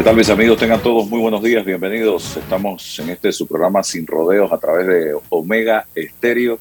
[0.00, 0.56] ¿Qué tal mis amigos?
[0.56, 2.34] Tengan todos muy buenos días, bienvenidos.
[2.34, 6.58] Estamos en este su programa Sin Rodeos a través de Omega Estéreo,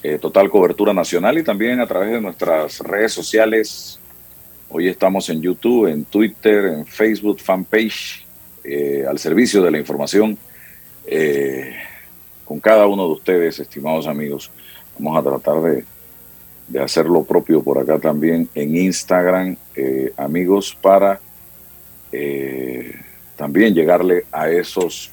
[0.00, 3.98] eh, total cobertura nacional y también a través de nuestras redes sociales.
[4.70, 8.24] Hoy estamos en YouTube, en Twitter, en Facebook, fanpage,
[8.62, 10.38] eh, al servicio de la información
[11.04, 11.74] eh,
[12.44, 14.52] con cada uno de ustedes, estimados amigos.
[14.96, 15.84] Vamos a tratar de,
[16.68, 19.56] de hacer lo propio por acá también en Instagram,
[20.16, 21.18] amigos, para
[22.12, 22.94] eh,
[23.36, 25.10] también llegarle a esos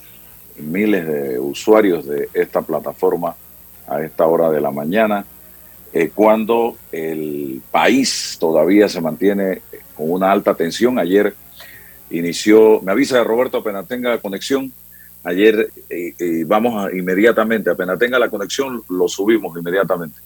[0.57, 3.35] miles de usuarios de esta plataforma
[3.87, 5.25] a esta hora de la mañana,
[5.93, 9.61] eh, cuando el país todavía se mantiene
[9.95, 10.99] con una alta tensión.
[10.99, 11.33] Ayer
[12.11, 14.71] inició, me avisa de Roberto apenas tenga conexión.
[15.23, 20.19] Ayer eh, vamos inmediatamente, apenas tenga la conexión, lo subimos inmediatamente.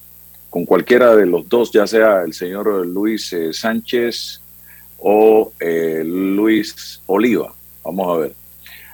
[0.50, 4.43] Con cualquiera de los dos, ya sea el señor Luis Sánchez
[5.06, 7.52] o eh, Luis Oliva.
[7.84, 8.34] Vamos a ver.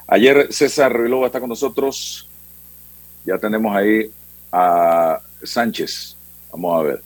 [0.08, 2.26] Ayer César Rilova está con nosotros.
[3.24, 4.10] Ya tenemos ahí
[4.50, 6.16] a Sánchez.
[6.50, 7.02] Vamos a ver.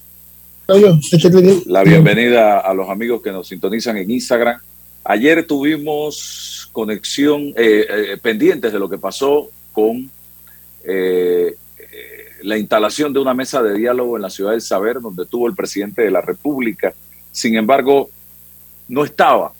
[1.66, 4.58] La bienvenida a los amigos que nos sintonizan en Instagram.
[5.04, 10.10] Ayer tuvimos conexión eh, eh, pendientes de lo que pasó con
[12.42, 15.54] la instalación de una mesa de diálogo en la ciudad del Saber, donde tuvo el
[15.54, 16.94] presidente de la República.
[17.32, 18.10] Sin embargo,
[18.88, 19.52] no estaba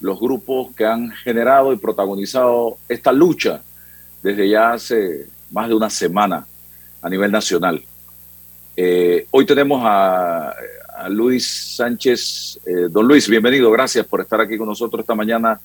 [0.00, 3.62] los grupos que han generado y protagonizado esta lucha
[4.22, 6.46] desde ya hace más de una semana
[7.02, 7.82] a nivel nacional.
[8.76, 10.54] Eh, hoy tenemos a,
[11.10, 12.58] Luis Sánchez.
[12.66, 15.60] Eh, don Luis, bienvenido, gracias por estar aquí con nosotros esta mañana.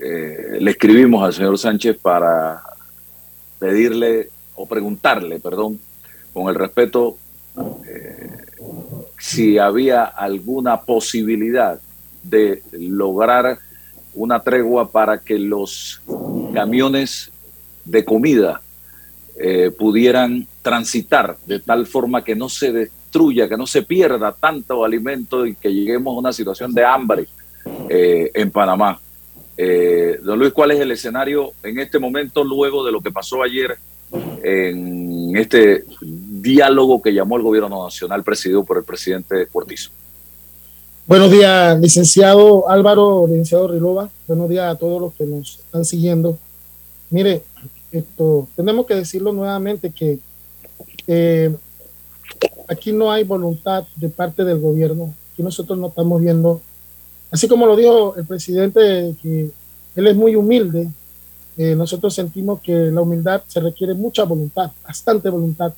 [0.00, 2.62] Eh, le escribimos al señor Sánchez para
[3.58, 5.80] pedirle o preguntarle, perdón,
[6.32, 7.18] con el respeto
[9.22, 11.78] si había alguna posibilidad
[12.24, 13.60] de lograr
[14.14, 16.02] una tregua para que los
[16.52, 17.30] camiones
[17.84, 18.60] de comida
[19.36, 24.84] eh, pudieran transitar de tal forma que no se destruya, que no se pierda tanto
[24.84, 27.28] alimento y que lleguemos a una situación de hambre
[27.88, 29.00] eh, en Panamá.
[29.56, 33.40] Eh, don Luis, ¿cuál es el escenario en este momento luego de lo que pasó
[33.40, 33.78] ayer
[34.42, 35.84] en este
[36.42, 39.90] diálogo que llamó el gobierno nacional presidido por el presidente Cortizo.
[41.06, 44.10] Buenos días, licenciado Álvaro, licenciado Rilova.
[44.26, 46.36] Buenos días a todos los que nos están siguiendo.
[47.10, 47.42] Mire,
[47.92, 50.18] esto tenemos que decirlo nuevamente que
[51.06, 51.54] eh,
[52.68, 55.14] aquí no hay voluntad de parte del gobierno.
[55.32, 56.60] Aquí nosotros no estamos viendo,
[57.30, 59.50] así como lo dijo el presidente, que
[59.94, 60.88] él es muy humilde.
[61.56, 65.72] Eh, nosotros sentimos que la humildad se requiere mucha voluntad, bastante voluntad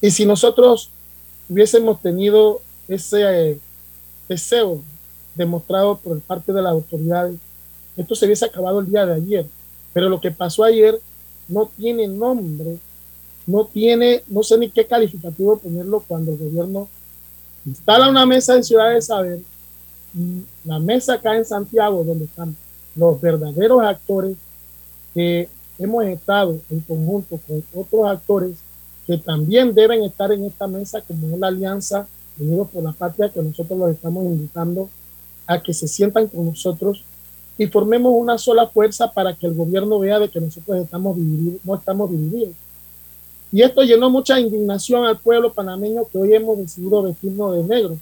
[0.00, 0.90] y si nosotros
[1.48, 3.58] hubiésemos tenido ese eh,
[4.28, 4.82] deseo
[5.34, 7.36] demostrado por parte de las autoridades,
[7.96, 9.46] esto se hubiese acabado el día de ayer.
[9.92, 11.00] Pero lo que pasó ayer
[11.48, 12.78] no tiene nombre,
[13.46, 16.88] no tiene, no sé ni qué calificativo ponerlo cuando el gobierno
[17.64, 19.40] instala una mesa en Ciudad de Saber,
[20.64, 22.56] la mesa acá en Santiago, donde están
[22.94, 24.36] los verdaderos actores
[25.12, 25.48] que
[25.78, 28.56] hemos estado en conjunto con otros actores
[29.06, 32.06] que también deben estar en esta mesa como una alianza
[32.38, 34.88] Unidos por la Patria, que nosotros los estamos invitando
[35.46, 37.04] a que se sientan con nosotros
[37.56, 41.60] y formemos una sola fuerza para que el gobierno vea de que nosotros estamos divididos,
[41.64, 42.54] no estamos divididos.
[43.52, 47.96] Y esto llenó mucha indignación al pueblo panameño que hoy hemos decidido vestirnos de negro,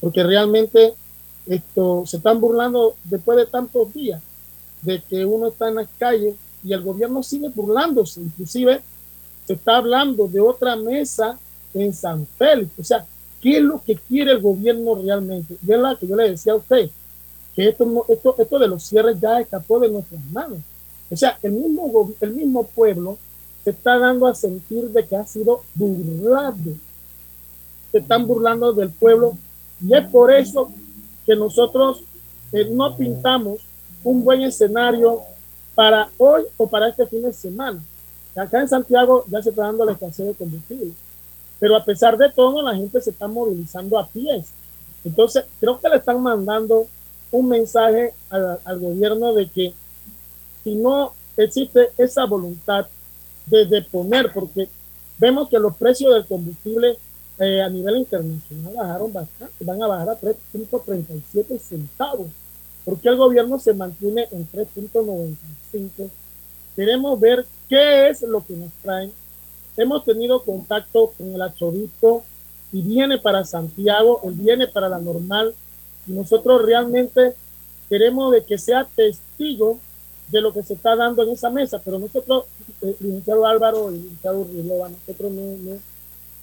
[0.00, 0.94] porque realmente
[1.46, 4.22] esto se están burlando después de tantos días
[4.82, 8.82] de que uno está en las calles y el gobierno sigue burlándose, inclusive
[9.46, 11.38] se está hablando de otra mesa
[11.72, 12.78] en San Félix.
[12.78, 13.06] O sea,
[13.40, 15.56] qué es lo que quiere el gobierno realmente.
[15.66, 16.90] Y es la que yo le decía a usted,
[17.54, 20.58] que esto, esto, esto de los cierres ya escapó de nuestras manos.
[21.10, 23.18] O sea, el mismo, el mismo pueblo
[23.62, 26.56] se está dando a sentir de que ha sido burlado.
[27.92, 29.36] Se están burlando del pueblo
[29.86, 30.70] y es por eso
[31.26, 32.02] que nosotros
[32.52, 33.60] eh, no pintamos
[34.02, 35.22] un buen escenario
[35.74, 37.82] para hoy o para este fin de semana.
[38.36, 40.92] Acá en Santiago ya se está dando la escasez de combustible,
[41.60, 44.46] pero a pesar de todo la gente se está movilizando a pies.
[45.04, 46.86] Entonces, creo que le están mandando
[47.30, 49.74] un mensaje al gobierno de que
[50.62, 52.86] si no existe esa voluntad
[53.46, 54.68] de, deponer, porque
[55.18, 56.96] vemos que los precios del combustible
[57.38, 62.28] eh, a nivel internacional bajaron bastante, van a bajar a 3.37 centavos.
[62.84, 66.10] porque el gobierno se mantiene en 3.95?
[66.76, 69.12] Queremos ver qué es lo que nos traen.
[69.76, 72.24] Hemos tenido contacto con el arzobispo
[72.72, 75.54] y viene para Santiago, él viene para la normal
[76.06, 77.34] y nosotros realmente
[77.88, 79.78] queremos de que sea testigo
[80.28, 82.44] de lo que se está dando en esa mesa, pero nosotros,
[82.80, 85.76] el eh, licenciado Álvaro y el licenciado Rilova, nosotros no,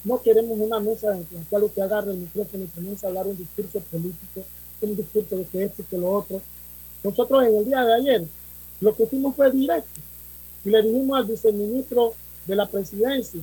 [0.04, 3.26] no, queremos una mesa en la cual usted agarre el micrófono y comienza a hablar
[3.26, 4.42] un discurso político,
[4.82, 6.40] un discurso de que esto que lo otro.
[7.02, 8.24] Nosotros en el día de ayer
[8.80, 10.00] lo que hicimos fue directo
[10.64, 12.14] y le dijimos al viceministro
[12.46, 13.40] de la presidencia,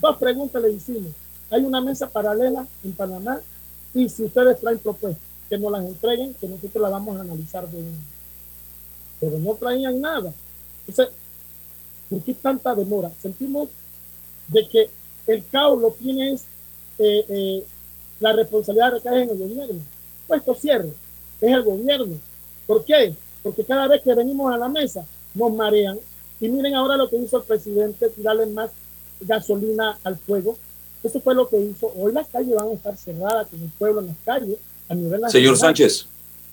[0.00, 1.12] dos preguntas le hicimos.
[1.50, 3.40] Hay una mesa paralela en Panamá
[3.94, 7.68] y si ustedes traen propuestas, que nos las entreguen, que nosotros las vamos a analizar
[7.68, 7.84] de
[9.20, 10.32] pero no traían nada.
[10.88, 11.14] Entonces,
[12.10, 13.10] ¿por qué tanta demora?
[13.20, 13.68] Sentimos
[14.48, 14.90] de que
[15.26, 17.64] el caos lo tiene eh, eh,
[18.18, 19.80] la responsabilidad recae en el gobierno.
[20.26, 20.92] Puesto cierre,
[21.40, 22.16] es el gobierno.
[22.66, 23.14] ¿Por qué?
[23.42, 25.04] Porque cada vez que venimos a la mesa
[25.34, 25.98] nos marean.
[26.42, 28.70] Y miren ahora lo que hizo el presidente, tirarle más
[29.20, 30.58] gasolina al fuego.
[31.02, 31.90] Eso fue lo que hizo.
[31.96, 34.58] Hoy las calles van a estar cerradas con el pueblo en las calles
[34.90, 35.30] a nivel nacional.
[35.30, 36.06] Señor Sánchez,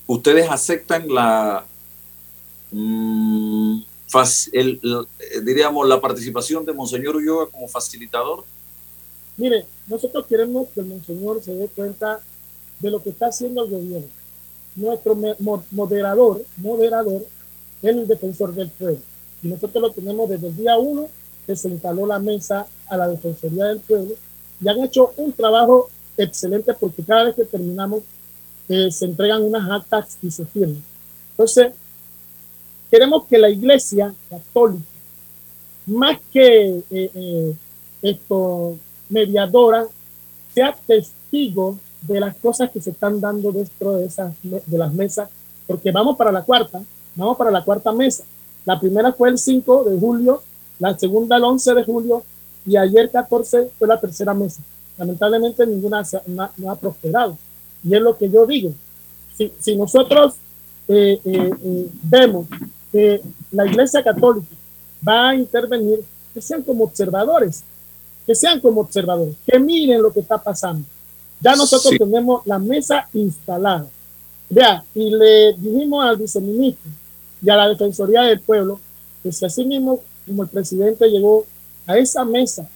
[0.07, 1.65] ¿ustedes aceptan la
[2.71, 3.79] Mm,
[4.53, 4.79] el,
[5.43, 8.43] diríamos, la participación de Monseñor Ulloa como facilitador?
[9.37, 12.19] Mire, nosotros queremos que el Monseñor se dé cuenta
[12.79, 14.07] de lo que está haciendo el gobierno.
[14.75, 15.17] Nuestro
[15.71, 17.25] moderador, moderador,
[17.81, 18.99] es el defensor del pueblo.
[19.43, 21.07] Y nosotros lo tenemos desde el día uno
[21.45, 24.15] que se instaló la mesa a la Defensoría del Pueblo
[24.61, 28.03] y han hecho un trabajo excelente porque cada vez que terminamos
[28.67, 30.83] eh, se entregan unas actas y se firman.
[31.31, 31.73] Entonces,
[32.89, 34.83] Queremos que la iglesia católica,
[35.85, 37.55] más que eh, eh,
[38.01, 38.77] esto,
[39.09, 39.85] mediadora,
[40.53, 45.29] sea testigo de las cosas que se están dando dentro de, esas, de las mesas,
[45.67, 46.81] porque vamos para la cuarta,
[47.15, 48.23] vamos para la cuarta mesa.
[48.69, 50.43] La primera fue el 5 de julio,
[50.77, 52.21] la segunda el 11 de julio
[52.67, 54.61] y ayer 14 fue la tercera mesa.
[54.95, 57.35] Lamentablemente ninguna no, ha prosperado.
[57.83, 58.71] Y es lo que yo digo.
[59.35, 60.35] Si, si nosotros
[60.87, 61.19] eh,
[62.03, 62.45] vemos
[62.91, 63.19] que
[63.51, 64.55] la Iglesia Católica
[65.07, 67.63] va a intervenir, que sean como observadores,
[68.27, 70.85] que sean como observadores, que miren lo que está pasando.
[71.41, 73.87] Ya nosotros tenemos la mesa instalada.
[74.47, 76.98] Vea, y le dijimos al viceministro
[77.41, 78.79] y a la Defensoría del Pueblo
[79.23, 81.45] que si así mismo como el presidente llegó
[81.87, 82.67] a esa mesa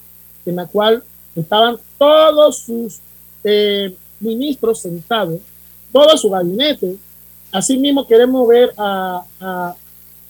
[0.45, 1.03] en la cual
[1.35, 2.99] estaban todos sus
[3.43, 5.39] eh, ministros sentados,
[5.91, 6.97] todo su gabinete,
[7.51, 9.75] así mismo queremos ver a,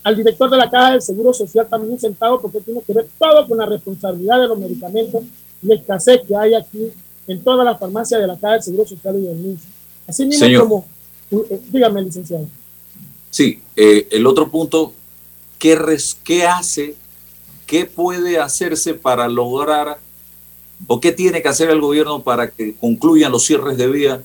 [0.04, 3.48] al director de la Caja del Seguro Social también sentado porque tiene que ver todo
[3.48, 5.24] con la responsabilidad de los medicamentos
[5.62, 6.92] y la escasez que hay aquí
[7.28, 9.62] en todas las farmacias de la Caja del Seguro Social y del MINS.
[10.08, 10.86] Así mismo como,
[11.50, 12.48] eh, dígame, licenciado.
[13.34, 14.94] Sí, eh, el otro punto,
[15.58, 16.96] ¿qué, res, ¿qué hace,
[17.66, 19.98] qué puede hacerse para lograr
[20.86, 24.22] o qué tiene que hacer el gobierno para que concluyan los cierres de vía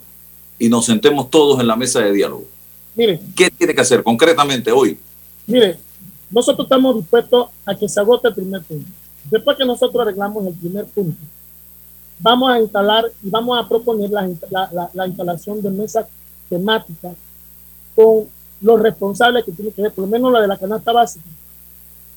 [0.58, 2.44] y nos sentemos todos en la mesa de diálogo?
[2.94, 4.98] Mire, ¿qué tiene que hacer concretamente hoy?
[5.46, 5.78] Mire,
[6.30, 8.90] nosotros estamos dispuestos a que se agote el primer punto.
[9.30, 11.22] Después que nosotros arreglamos el primer punto,
[12.18, 16.04] vamos a instalar y vamos a proponer la, la, instalación de mesas
[16.50, 17.16] temáticas
[17.96, 18.28] con
[18.60, 21.24] los responsables que tienen que ver, por lo menos la de la canasta básica,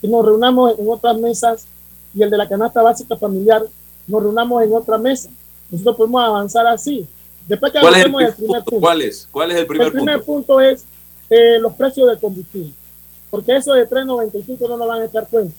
[0.02, 1.66] que nos reunamos en otras mesas
[2.14, 3.64] y el de la canasta básica familiar
[4.08, 5.30] nos reunamos en otra mesa.
[5.70, 7.08] Nosotros podemos avanzar así.
[7.48, 9.28] Después que ¿Cuál el, primer punto, ¿Cuál es?
[9.32, 9.98] ¿Cuál es el primer punto?
[9.98, 10.86] El primer punto, es
[11.30, 12.74] eh, los precios del combustible
[13.32, 15.56] porque eso de 3.95 no lo van a echar cuenta.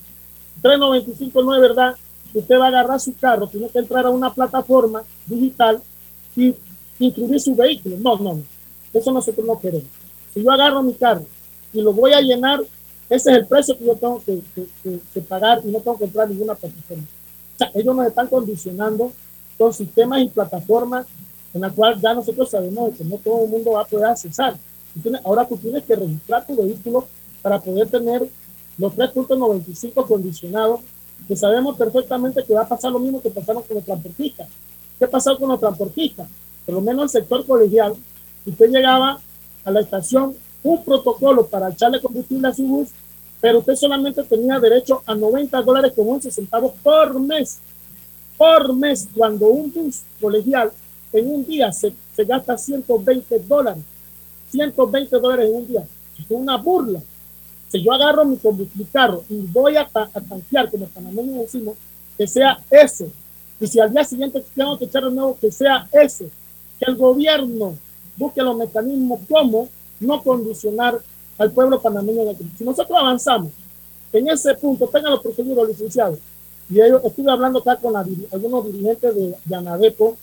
[0.62, 1.96] 3.95 no es verdad
[2.34, 5.82] usted va a agarrar su carro, tiene que entrar a una plataforma digital
[6.36, 6.54] y
[6.98, 7.96] inscribir su vehículo.
[7.98, 8.42] No, no, no.
[8.92, 9.88] Eso nosotros no queremos.
[10.32, 11.26] Si yo agarro mi carro
[11.72, 12.60] y lo voy a llenar,
[13.08, 16.54] ese es el precio que yo tengo que, pagar y no tengo que a ninguna
[16.54, 17.02] plataforma.
[17.02, 19.12] O sea, ellos nos están condicionando
[19.58, 21.06] con sistemas y plataformas
[21.54, 24.56] en la cual ya nosotros sabemos que no todo el mundo va a poder accesar.
[25.24, 27.06] ahora tú tienes que registrar tu vehículo
[27.42, 28.26] para poder tener
[28.78, 30.80] los 3.95 condicionados,
[31.28, 34.48] que sabemos perfectamente que va a pasar lo mismo que pasaron con los transportistas.
[34.98, 36.28] ¿Qué pasó con los transportistas?
[36.64, 37.94] Por lo menos el sector colegial,
[38.46, 39.20] usted llegaba
[39.64, 42.88] a la estación un protocolo para echarle combustible a su bus,
[43.40, 47.59] pero usted solamente tenía derecho a 90 dólares con 11 centavos por mes.
[48.37, 50.73] Por mes, cuando un bus colegial
[51.12, 53.83] en un día se, se gasta 120 dólares.
[54.50, 55.85] 120 dólares en un día.
[56.19, 57.00] Es una burla.
[57.69, 61.76] Si yo agarro mi combustible carro y voy a, a tanquear, como panameños decimos,
[62.16, 63.11] que sea ese.
[63.59, 66.31] Y si al día siguiente tengo que echar de nuevo, que sea ese.
[66.78, 67.75] Que el gobierno
[68.23, 69.69] busque los mecanismos como
[70.00, 70.99] no condicionar
[71.38, 72.23] al pueblo panameño.
[72.57, 73.50] Si nosotros avanzamos
[74.12, 76.19] en ese punto, tengan los procedimientos licenciados.
[76.69, 80.17] Y yo estuve hablando acá con algunos dirigentes de, de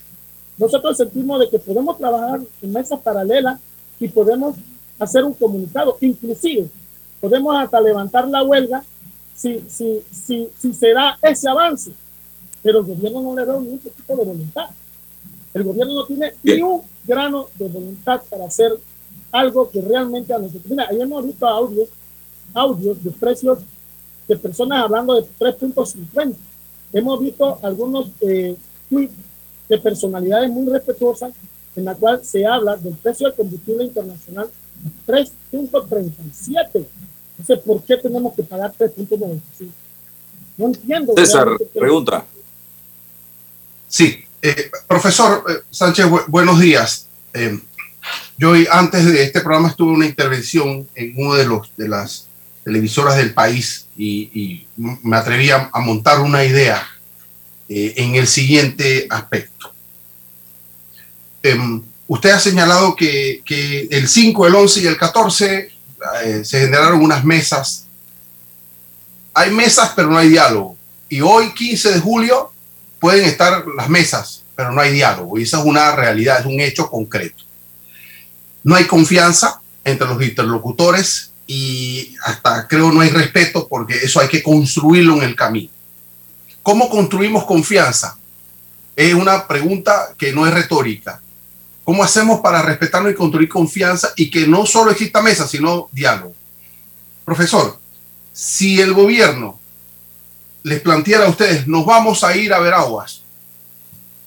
[0.57, 3.59] Nosotros sentimos de que podemos trabajar en mesas paralelas
[3.99, 4.55] y podemos
[4.97, 5.97] hacer un comunicado.
[6.01, 6.69] Inclusive,
[7.19, 8.83] podemos hasta levantar la huelga
[9.35, 11.91] si, si, si, si será ese avance.
[12.61, 14.69] Pero el gobierno no le da ningún tipo de voluntad.
[15.53, 18.71] El gobierno no tiene ni un grano de voluntad para hacer
[19.31, 20.65] algo que realmente a nosotros.
[20.65, 21.89] Mira, ahí hemos visto audios,
[22.53, 23.59] audios de precios
[24.27, 26.35] de personas hablando de 3.50.
[26.93, 28.55] Hemos visto algunos eh,
[28.89, 29.13] tweets
[29.67, 31.33] de personalidades muy respetuosas
[31.75, 34.49] en la cual se habla del precio del combustible internacional
[35.07, 36.85] 3.37.
[37.37, 39.69] Entonces, ¿por qué tenemos que pagar 3.95?
[40.57, 41.13] No entiendo.
[41.15, 42.25] César, pregunta.
[43.87, 47.07] Sí, eh, profesor eh, Sánchez, buenos días.
[47.33, 47.59] Eh,
[48.37, 52.27] yo antes de este programa estuve una intervención en una de, los, de las
[52.63, 56.87] televisoras del país y, me atreví a, montar una idea
[57.67, 59.73] en el siguiente aspecto.
[62.07, 65.71] Usted ha señalado que, que, el 5, el 11 y el 14
[66.43, 67.85] se generaron unas mesas.
[69.33, 70.77] Hay mesas, pero no hay diálogo.
[71.09, 72.53] Y hoy, 15 de julio,
[72.99, 75.37] pueden estar las mesas, pero no hay diálogo.
[75.37, 77.43] Y esa es una realidad, es un hecho concreto.
[78.63, 84.27] No hay confianza entre los interlocutores y hasta creo no hay respeto porque eso hay
[84.27, 85.71] que construirlo en el camino.
[86.61, 88.17] ¿Cómo construimos confianza?
[88.95, 91.21] Es una pregunta que no es retórica.
[91.83, 96.35] ¿Cómo hacemos para respetarnos y construir confianza y que no solo exista mesa, sino diálogo?
[97.25, 97.79] Profesor,
[98.33, 99.58] si el gobierno
[100.63, 103.21] les planteara a ustedes, nos vamos a ir a ver aguas,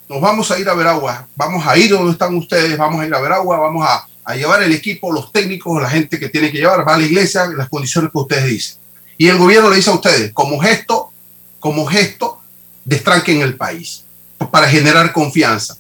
[0.08, 3.06] nos vamos a ir a ver aguas, vamos a ir donde están ustedes, vamos a
[3.06, 6.50] ir a ver agua, vamos a, llevar el equipo, los técnicos, la gente que tiene
[6.50, 8.76] que llevar, va a la iglesia, las condiciones que ustedes dicen.
[9.18, 11.10] Y el gobierno le dice a ustedes, como gesto,
[11.58, 12.40] como gesto,
[12.84, 14.04] destranquen el país
[14.50, 15.76] para generar confianza.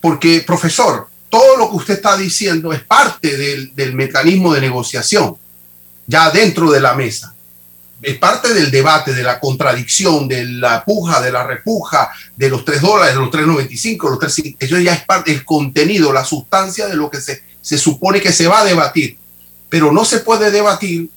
[0.00, 5.36] Porque, profesor, todo lo que usted está diciendo es parte del, del mecanismo de negociación,
[6.06, 7.33] ya dentro de la mesa
[8.04, 12.64] es parte del debate, de la contradicción, de la puja, de la repuja, de los
[12.64, 16.86] 3 dólares, de los 3.95, los 3, eso ya es parte del contenido, la sustancia
[16.86, 19.16] de lo que se, se supone que se va a debatir.
[19.68, 21.08] Pero no se puede debatir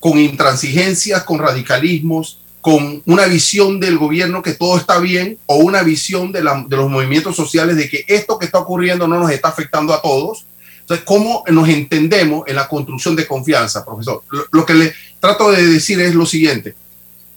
[0.00, 5.82] con intransigencias, con radicalismos, con una visión del gobierno que todo está bien o una
[5.82, 9.30] visión de, la, de los movimientos sociales de que esto que está ocurriendo no nos
[9.30, 10.46] está afectando a todos
[10.92, 14.22] entonces, ¿cómo nos entendemos en la construcción de confianza, profesor?
[14.50, 16.74] Lo, que le trato de decir es lo siguiente.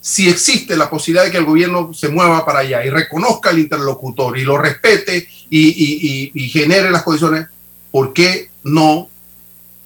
[0.01, 3.59] Si existe la posibilidad de que el gobierno se mueva para allá y reconozca al
[3.59, 7.47] interlocutor y lo respete y, y genere las condiciones,
[7.91, 9.09] ¿por qué no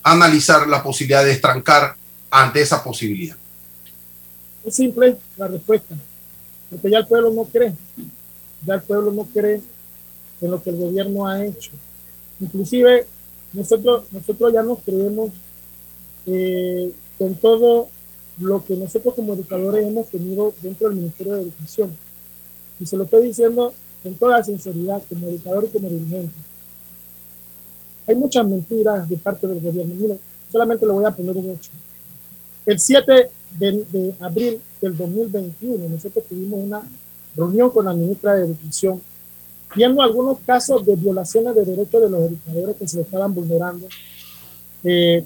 [0.04, 1.96] analizar la posibilidad de estrancar
[2.32, 3.38] ante esa posibilidad?
[4.66, 5.96] Es simple la respuesta,
[6.70, 7.74] porque ya el pueblo no cree,
[8.66, 9.62] ya el pueblo no cree
[10.42, 11.72] en lo que el gobierno ha hecho.
[12.40, 13.06] Inclusive
[13.54, 15.32] nosotros, nosotros ya nos creemos
[16.26, 17.88] eh, con todo
[18.40, 21.96] lo que nosotros como educadores hemos tenido dentro del Ministerio de Educación.
[22.80, 26.34] Y se lo estoy diciendo con toda sinceridad, como educador y como dirigente.
[28.08, 29.94] Hay muchas mentiras de parte del gobierno.
[29.96, 30.16] Mira,
[30.52, 31.72] solamente le voy a poner un hecho.
[32.66, 33.30] El 7
[33.60, 36.82] de, de abril del 2021, nosotros tuvimos una
[37.36, 39.02] reunión con la ministra de Educación
[39.76, 43.88] viendo algunos casos de violaciones de derechos de los educadores que se estaban vulnerando.
[44.84, 45.24] Eh,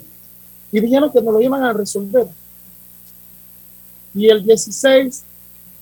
[0.71, 2.27] y dijeron que nos lo iban a resolver.
[4.13, 5.23] Y el 16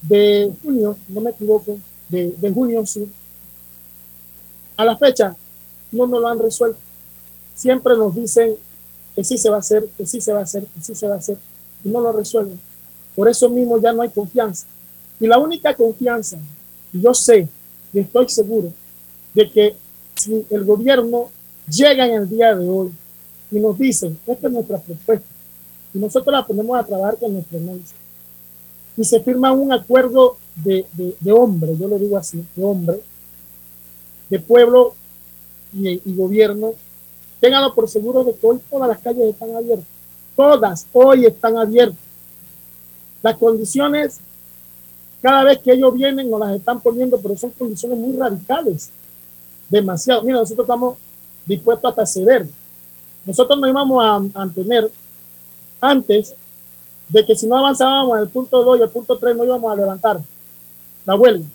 [0.04, 1.78] de junio, no me equivoco,
[2.10, 3.10] de, de junio, sí,
[4.78, 5.36] a la fecha
[5.92, 6.80] no nos lo han resuelto.
[7.56, 8.56] Siempre nos dicen
[9.16, 11.08] que sí se va a hacer, que sí se va a hacer, que sí se
[11.08, 11.38] va a hacer,
[11.84, 12.60] y no lo resuelven.
[13.16, 14.66] Por eso mismo ya no hay confianza.
[15.20, 16.38] Y la única confianza,
[16.94, 17.48] yo sé
[17.94, 18.72] y estoy seguro
[19.34, 19.76] de que
[20.16, 21.30] si el gobierno
[21.70, 22.92] llega en el día de hoy
[23.52, 25.28] y nos dicen, esta es nuestra propuesta,
[25.94, 27.94] y nosotros la ponemos a trabajar con nuestro análisis,
[28.98, 33.02] y se firma un acuerdo de, de, de hombre, yo lo digo así, de hombre,
[34.30, 34.96] de pueblo
[35.74, 36.74] y, y gobierno,
[37.40, 39.88] ténganlo por seguro de que hoy todas las calles están abiertas.
[40.36, 42.00] Todas hoy están abiertas.
[43.22, 44.20] Las condiciones,
[45.22, 48.90] cada vez que ellos vienen, nos las están poniendo, pero son condiciones muy radicales.
[49.70, 50.24] Demasiado.
[50.24, 50.98] Mira, nosotros estamos
[51.46, 52.48] dispuestos hasta ceder.
[53.26, 54.92] Nosotros nos íbamos a mantener
[55.80, 56.36] antes
[57.08, 59.76] de que si no avanzábamos el punto 2 y el punto 3 no íbamos a
[59.76, 60.20] levantar
[61.06, 61.46] la huelga.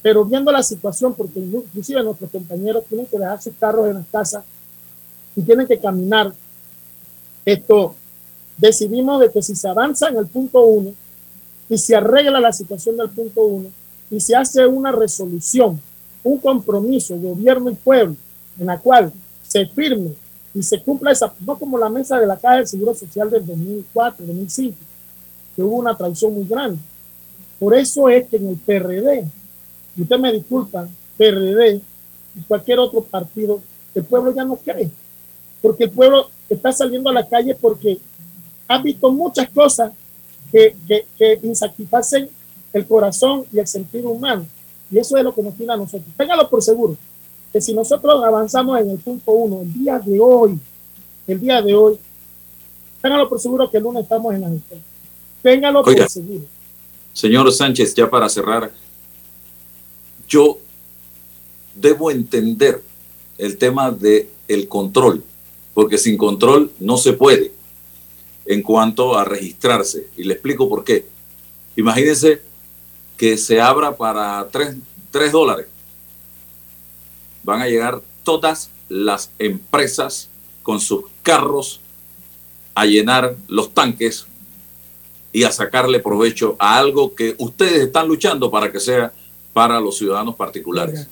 [0.00, 4.06] Pero viendo la situación, porque inclusive nuestros compañeros tienen que dejar sus carros en las
[4.06, 4.44] casas
[5.34, 6.32] y tienen que caminar,
[7.44, 7.94] esto
[8.56, 10.92] decidimos de que si se avanza en el punto 1
[11.68, 13.68] y se arregla la situación del punto 1
[14.10, 15.80] y se hace una resolución,
[16.22, 18.16] un compromiso, gobierno y pueblo,
[18.58, 20.12] en la cual se firme
[20.54, 23.44] y se cumpla esa, no como la mesa de la Caja del Seguro Social del
[23.44, 24.76] 2004, 2005,
[25.54, 26.78] que hubo una traición muy grande.
[27.58, 29.26] Por eso es que en el PRD,
[29.96, 31.80] y usted me disculpa, PRD
[32.36, 33.60] y cualquier otro partido,
[33.94, 34.90] el pueblo ya no cree,
[35.60, 37.98] porque el pueblo está saliendo a la calle porque
[38.68, 39.92] ha visto muchas cosas
[40.50, 42.30] que, que, que insatisfacen
[42.72, 44.46] el corazón y el sentido humano.
[44.90, 46.06] Y eso es lo que nos tiene a nosotros.
[46.16, 46.96] Téngalo por seguro,
[47.52, 50.58] que si nosotros avanzamos en el punto uno, el día de hoy,
[51.26, 51.98] el día de hoy,
[53.02, 54.82] téngalo por seguro que el lunes estamos en la gestión.
[55.42, 56.44] Téngalo Oiga, por seguro.
[57.12, 58.70] Señor Sánchez, ya para cerrar,
[60.28, 60.58] yo
[61.74, 62.82] debo entender
[63.38, 65.24] el tema del el control,
[65.74, 67.55] porque sin control no se puede
[68.46, 70.08] en cuanto a registrarse.
[70.16, 71.06] Y le explico por qué.
[71.76, 72.40] Imagínense
[73.16, 75.66] que se abra para 3, dólares.
[77.42, 80.28] Van a llegar todas las empresas
[80.62, 81.80] con sus carros
[82.74, 84.26] a llenar los tanques
[85.32, 89.12] y a sacarle provecho a algo que ustedes están luchando para que sea
[89.52, 91.08] para los ciudadanos particulares.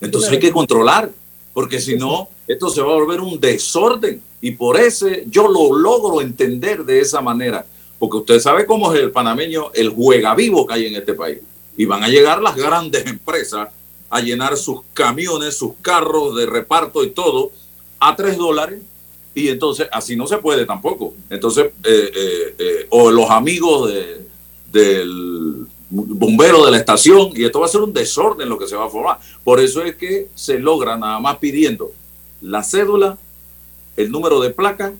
[0.00, 1.10] Entonces hay que controlar,
[1.52, 4.22] porque si no, esto se va a volver un desorden.
[4.40, 7.66] Y por ese yo lo logro entender de esa manera,
[7.98, 11.38] porque usted sabe cómo es el panameño, el juega vivo que hay en este país.
[11.76, 13.68] Y van a llegar las grandes empresas
[14.10, 17.50] a llenar sus camiones, sus carros de reparto y todo
[18.00, 18.80] a tres dólares.
[19.34, 21.14] Y entonces así no se puede tampoco.
[21.30, 24.26] Entonces, eh, eh, eh, o los amigos de,
[24.72, 28.76] del bombero de la estación, y esto va a ser un desorden lo que se
[28.76, 29.18] va a formar.
[29.44, 31.92] Por eso es que se logra nada más pidiendo
[32.40, 33.18] la cédula,
[33.98, 34.92] el número de placa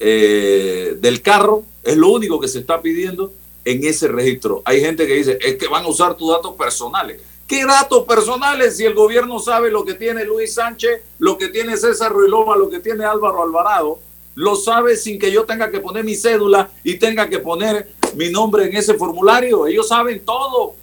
[0.00, 3.32] eh, del carro, es lo único que se está pidiendo
[3.64, 4.60] en ese registro.
[4.64, 7.20] Hay gente que dice, es que van a usar tus datos personales.
[7.46, 11.76] ¿Qué datos personales si el gobierno sabe lo que tiene Luis Sánchez, lo que tiene
[11.76, 14.00] César Ruilova, lo que tiene Álvaro Alvarado?
[14.34, 18.30] Lo sabe sin que yo tenga que poner mi cédula y tenga que poner mi
[18.30, 19.68] nombre en ese formulario.
[19.68, 20.74] Ellos saben todo.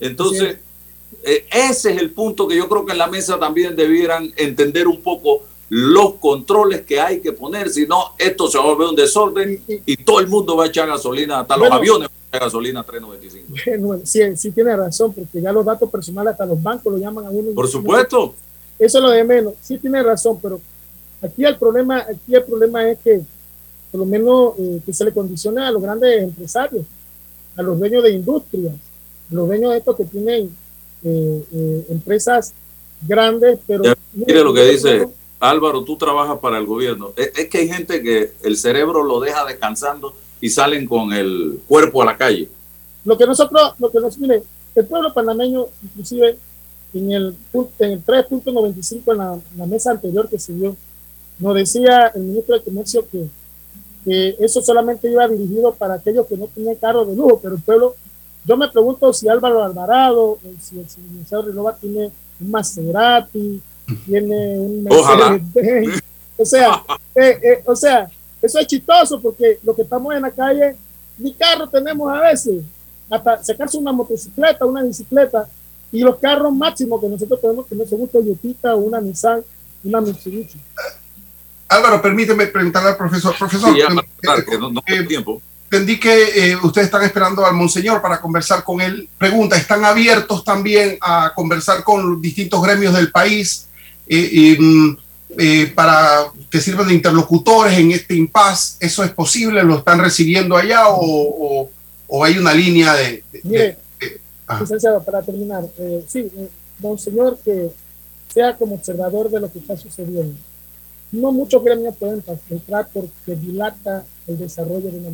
[0.00, 0.58] Entonces,
[1.22, 4.88] eh, ese es el punto que yo creo que en la mesa también debieran entender
[4.88, 8.88] un poco los controles que hay que poner, si no, esto se va a volver
[8.88, 12.28] un desorden y todo el mundo va a echar gasolina, hasta los aviones van a
[12.28, 13.80] echar gasolina a 3.95.
[13.80, 17.26] Bueno, sí, sí tiene razón, porque ya los datos personales hasta los bancos lo llaman
[17.26, 17.52] a uno.
[17.54, 18.34] Por supuesto.
[18.78, 19.54] Eso es lo de menos.
[19.60, 20.60] Sí tiene razón, pero
[21.22, 23.22] aquí el problema, aquí el problema es que
[23.90, 26.84] por lo menos eh, que se le condiciona a los grandes empresarios,
[27.56, 28.74] a los dueños de industrias,
[29.30, 30.54] a los dueños de estos que tienen
[31.02, 32.52] eh, eh, empresas
[33.06, 35.06] grandes, pero Mire lo que dice
[35.40, 37.12] Álvaro, tú trabajas para el gobierno.
[37.16, 41.60] Es, es que hay gente que el cerebro lo deja descansando y salen con el
[41.66, 42.48] cuerpo a la calle.
[43.04, 44.42] Lo que nosotros, lo que nos, mire,
[44.74, 46.38] el pueblo panameño, inclusive
[46.92, 47.34] en el,
[47.78, 50.76] en el 3.95 en la, la mesa anterior que se dio,
[51.38, 53.28] nos decía el ministro de Comercio que,
[54.04, 57.62] que eso solamente iba dirigido para aquellos que no tenían carros de lujo, pero el
[57.62, 57.96] pueblo,
[58.44, 63.60] yo me pregunto si Álvaro Alvarado, si el señor Renova tiene un Maserati,
[64.06, 64.86] tiene un
[66.38, 66.82] o sea,
[67.14, 68.10] eh, eh, o sea,
[68.42, 70.76] eso es chistoso porque lo que estamos en la calle,
[71.18, 72.62] ni carro tenemos a veces,
[73.08, 75.48] hasta sacarse una motocicleta, una bicicleta,
[75.90, 79.42] y los carros máximos que nosotros tenemos que no se gusta Toyota o una Nissan,
[79.82, 80.60] una Mitsubishi.
[81.68, 83.34] Álvaro, permíteme preguntarle al profesor.
[83.38, 83.88] Profesor, Sí, ya,
[84.22, 85.40] para que no, no eh, tiempo.
[85.64, 89.08] entendí que eh, ustedes están esperando al monseñor para conversar con él.
[89.16, 93.65] Pregunta, ¿están abiertos también a conversar con distintos gremios del país
[94.08, 94.56] eh,
[95.38, 98.76] eh, para que sirvan de interlocutores en este impasse?
[98.80, 99.62] ¿Eso es posible?
[99.62, 101.70] ¿Lo están recibiendo allá o, o-
[102.08, 103.24] o hay una línea de...
[103.32, 107.70] de- Mire, de- ah, licenciado, para terminar, eh, sí, eh, don señor, que
[108.32, 110.34] sea como observador de lo que está sucediendo.
[111.12, 115.10] No muchos gremios pueden entrar porque dilata el desarrollo de una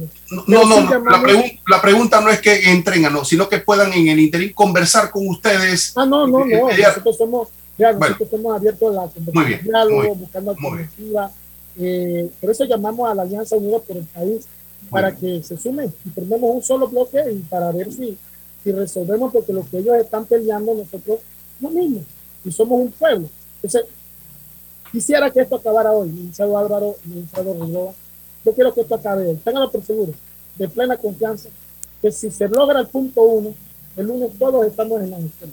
[0.47, 1.11] No, no, no.
[1.11, 5.11] La, la, pregunta no es que entren, no, sino que puedan en el interín conversar
[5.11, 5.93] con ustedes.
[5.95, 6.69] Ah, no, no, no.
[6.69, 11.33] Nosotros somos, ya, nosotros estamos abiertos a la conversación, diálogo, buscando alternativas.
[11.79, 14.47] Eh, por eso llamamos a la Alianza Unida por el País
[14.91, 18.19] para que se sumen y formemos un solo bloque y para ver si,
[18.63, 21.21] si resolvemos, porque lo que ellos están peleando, nosotros
[21.61, 22.01] lo mismo.
[22.45, 23.29] Y somos un pueblo.
[23.63, 23.87] Entonces,
[24.93, 27.95] Quisiera que esto acabara hoy, licenciado Álvaro, licenciado Rigoba.
[28.45, 29.37] Yo quiero que esto acabe hoy.
[29.37, 30.13] Ténganlo por seguro,
[30.57, 31.49] de plena confianza,
[32.03, 33.55] que si se logra el punto uno,
[33.97, 35.53] el lunes todos estamos en la escuela.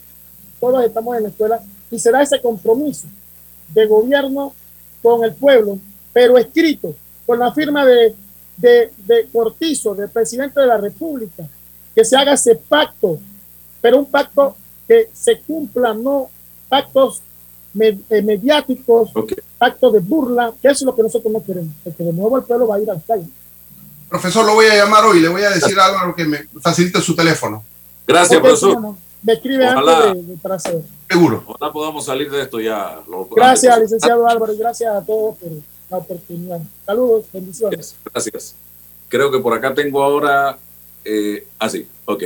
[0.59, 3.07] Todos estamos en la escuela y será ese compromiso
[3.73, 4.53] de gobierno
[5.01, 5.77] con el pueblo,
[6.13, 6.93] pero escrito
[7.25, 8.15] con la firma de,
[8.57, 11.47] de, de Cortizo, del presidente de la República,
[11.95, 13.19] que se haga ese pacto,
[13.81, 14.55] pero un pacto
[14.87, 16.29] que se cumpla, no
[16.67, 17.21] pactos
[17.79, 19.11] eh, mediáticos,
[19.59, 22.43] actos de burla, que eso es lo que nosotros no queremos, porque de nuevo el
[22.43, 23.27] pueblo va a ir al calle.
[24.09, 26.99] Profesor, lo voy a llamar hoy, le voy a decir a Álvaro que me facilite
[26.99, 27.63] su teléfono.
[28.07, 28.95] Gracias, profesor.
[29.21, 30.81] Me escribe antes de, para hacer.
[31.09, 31.43] Seguro.
[31.45, 32.99] Ojalá podamos salir de esto ya.
[33.31, 35.49] gracias, licenciado Álvaro, y gracias a todos por
[35.89, 36.61] la oportunidad.
[36.85, 37.95] Saludos, bendiciones.
[38.13, 38.55] Gracias.
[39.07, 40.57] Creo que por acá tengo ahora,
[41.03, 42.23] eh, ah, sí, ok,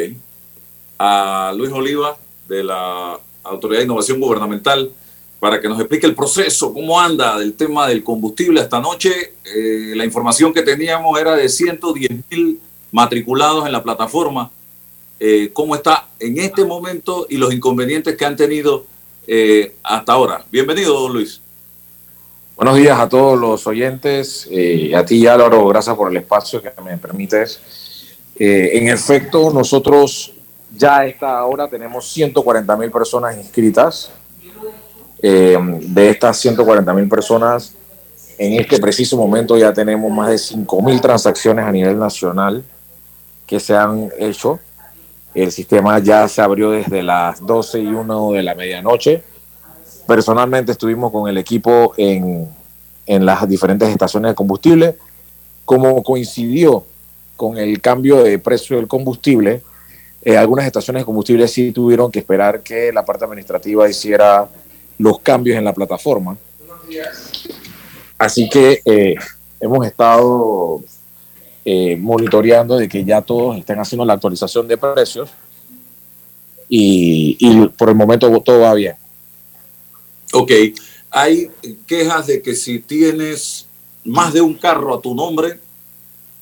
[0.99, 4.91] a Luis Oliva de la Autoridad de Innovación Gubernamental
[5.39, 8.61] para que nos explique el proceso, cómo anda del tema del combustible.
[8.61, 14.51] Esta noche eh, la información que teníamos era de 110 mil matriculados en la plataforma.
[15.25, 18.85] Eh, ¿Cómo está en este momento y los inconvenientes que han tenido
[19.25, 20.43] eh, hasta ahora?
[20.51, 21.39] Bienvenido, Luis.
[22.57, 24.49] Buenos días a todos los oyentes.
[24.93, 27.61] a ti, Álvaro, gracias por el espacio que me permites.
[28.35, 30.33] en efecto, nosotros
[30.75, 34.11] ya a esta hora tenemos 140 mil personas inscritas
[35.25, 37.73] eh, de estas 140 mil personas,
[38.37, 42.61] en este preciso momento ya tenemos más de 5 mil transacciones a nivel nacional
[43.47, 44.59] que se han hecho.
[45.33, 49.23] El sistema ya se abrió desde las 12 y 1 de la medianoche.
[50.07, 52.47] Personalmente estuvimos con el equipo en,
[53.05, 54.95] en las diferentes estaciones de combustible.
[55.65, 56.85] Como coincidió
[57.35, 59.61] con el cambio de precio del combustible,
[60.25, 64.47] eh, algunas estaciones de combustible sí tuvieron que esperar que la parte administrativa hiciera
[64.97, 66.37] los cambios en la plataforma.
[68.17, 69.15] Así que eh,
[69.59, 70.81] hemos estado
[71.65, 75.29] eh, monitoreando de que ya todos estén haciendo la actualización de precios
[76.67, 78.95] y, por el momento todo va bien.
[80.33, 80.51] Ok,
[81.11, 81.49] hay
[81.85, 83.67] quejas de que si tienes
[84.03, 85.59] más de un carro a tu nombre,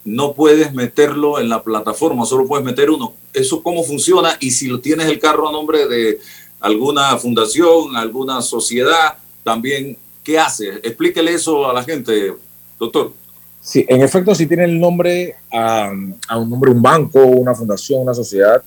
[0.03, 3.13] no puedes meterlo en la plataforma, solo puedes meter uno.
[3.33, 4.37] ¿Eso cómo funciona?
[4.39, 6.19] Y si tienes el carro a nombre de
[6.59, 10.69] alguna fundación, alguna sociedad, también, ¿qué hace?
[10.83, 12.33] Explíquele eso a la gente,
[12.79, 13.13] doctor.
[13.61, 18.13] Sí, en efecto, si tiene el nombre a, un nombre, un banco, una fundación, una
[18.13, 18.61] sociedad,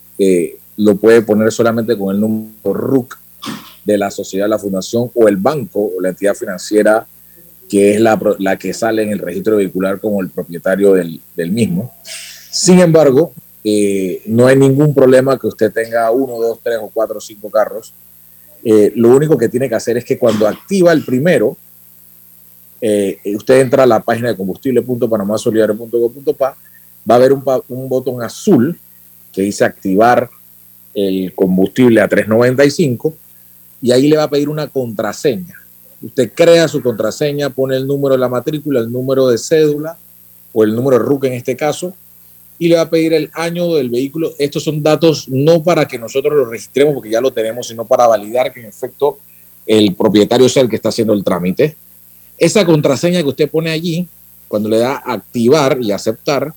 [0.76, 3.18] lo puede poner solamente con el número RUC
[3.84, 7.06] de la sociedad, la fundación o el banco o la entidad financiera
[7.68, 11.50] que es la, la que sale en el registro vehicular como el propietario del, del
[11.50, 11.92] mismo.
[12.50, 17.18] Sin embargo, eh, no hay ningún problema que usted tenga uno, dos, tres o cuatro
[17.18, 17.94] o cinco carros.
[18.62, 21.56] Eh, lo único que tiene que hacer es que cuando activa el primero,
[22.86, 26.54] eh, usted entra a la página de combustible.panamasolidario.gov.pa,
[27.10, 28.78] va a haber un, un, botón azul
[29.32, 30.28] que dice activar
[30.92, 33.14] el combustible a 395
[33.80, 35.54] y ahí le va a pedir una contraseña.
[36.02, 39.96] Usted crea su contraseña, pone el número de la matrícula, el número de cédula
[40.52, 41.94] o el número de RUC en este caso,
[42.58, 44.34] y le va a pedir el año del vehículo.
[44.38, 48.06] Estos son datos no para que nosotros lo registremos porque ya lo tenemos, sino para
[48.06, 49.20] validar que en efecto
[49.64, 51.78] el propietario sea el que está haciendo el trámite.
[52.38, 54.08] Esa contraseña que usted pone allí,
[54.48, 56.52] cuando le da activar y aceptar,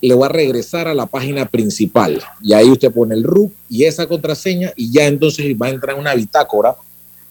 [0.00, 2.22] le va a regresar a la página principal.
[2.42, 5.96] Y ahí usted pone el RUC y esa contraseña y ya entonces va a entrar
[5.96, 6.76] una bitácora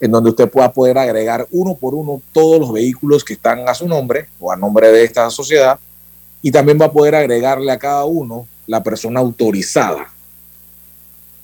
[0.00, 3.74] en donde usted pueda poder agregar uno por uno todos los vehículos que están a
[3.74, 5.78] su nombre o a nombre de esta sociedad
[6.40, 10.08] y también va a poder agregarle a cada uno la persona autorizada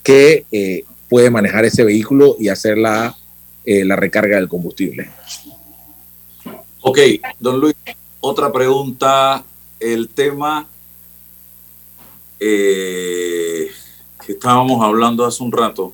[0.03, 3.17] que eh, puede manejar ese vehículo y hacer la,
[3.65, 5.11] eh, la recarga del combustible.
[6.81, 6.99] Ok,
[7.41, 7.75] don Luis,
[8.21, 9.45] otra pregunta.
[9.81, 10.67] El tema
[12.41, 13.71] eh,
[14.25, 15.93] que estábamos hablando hace un rato,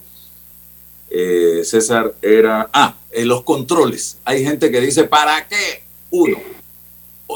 [1.64, 4.18] César, era, ah, los controles.
[4.24, 5.82] Hay gente que dice, ¿para qué?
[6.10, 6.38] Uno.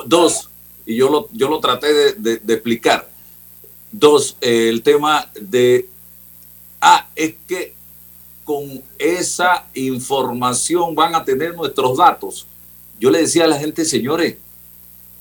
[0.06, 0.48] Dos,
[0.84, 3.08] y yo lo, yo lo traté de, explicar.
[3.92, 5.88] Dos, eh, el tema de,
[6.80, 7.74] ah, es que
[8.44, 12.46] con esa información van a tener nuestros datos?
[12.98, 14.36] Yo le decía a la gente, señores,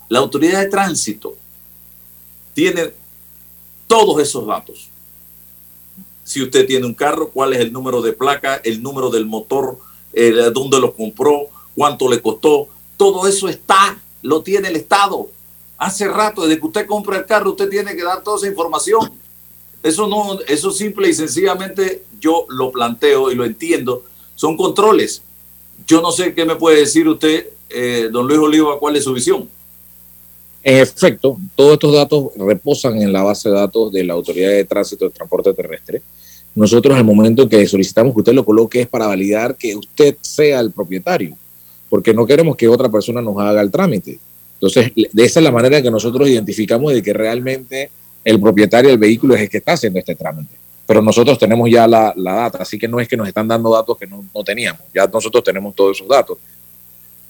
[0.09, 1.35] la autoridad de tránsito
[2.53, 2.91] tiene
[3.87, 4.89] todos esos datos.
[6.23, 9.77] Si usted tiene un carro, cuál es el número de placa, el número del motor,
[10.53, 15.29] dónde lo compró, cuánto le costó, todo eso está, lo tiene el Estado.
[15.77, 19.11] Hace rato, desde que usted compra el carro, usted tiene que dar toda esa información.
[19.83, 24.03] Eso no, eso simple y sencillamente yo lo planteo y lo entiendo.
[24.35, 25.21] Son controles.
[25.85, 29.13] Yo no sé qué me puede decir usted, eh, don Luis Oliva, cuál es su
[29.13, 29.49] visión.
[30.63, 34.65] En efecto, todos estos datos reposan en la base de datos de la Autoridad de
[34.65, 36.01] Tránsito de Transporte Terrestre.
[36.55, 40.59] Nosotros, al momento que solicitamos que usted lo coloque, es para validar que usted sea
[40.59, 41.37] el propietario,
[41.89, 44.19] porque no queremos que otra persona nos haga el trámite.
[44.55, 47.91] Entonces, de esa es la manera que nosotros identificamos de que realmente
[48.23, 50.55] el propietario del vehículo es el que está haciendo este trámite.
[50.87, 53.97] Pero nosotros tenemos ya la, data, así que no es que nos están dando datos
[53.97, 56.37] que no, teníamos, ya nosotros tenemos todos esos datos.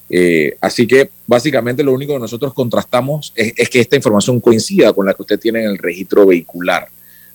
[0.09, 4.93] Eh, así que básicamente lo único que nosotros contrastamos es, es, que esta información coincida
[4.93, 6.87] con la que usted tiene en el registro vehicular.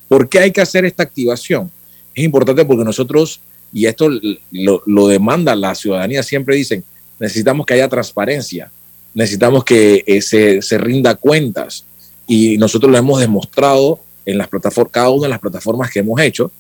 [0.09, 1.71] ¿Por qué hay que hacer esta activación?
[2.15, 3.41] Es importante porque nosotros,
[3.73, 4.09] y esto
[4.51, 6.85] lo, lo demanda la ciudadanía, siempre dicen,
[7.19, 8.71] necesitamos que haya transparencia
[9.15, 11.85] necesitamos que eh, se, se, rinda cuentas
[12.27, 16.21] y nosotros lo hemos demostrado en las plataformas, cada una de las plataformas que hemos
[16.21, 16.51] hecho.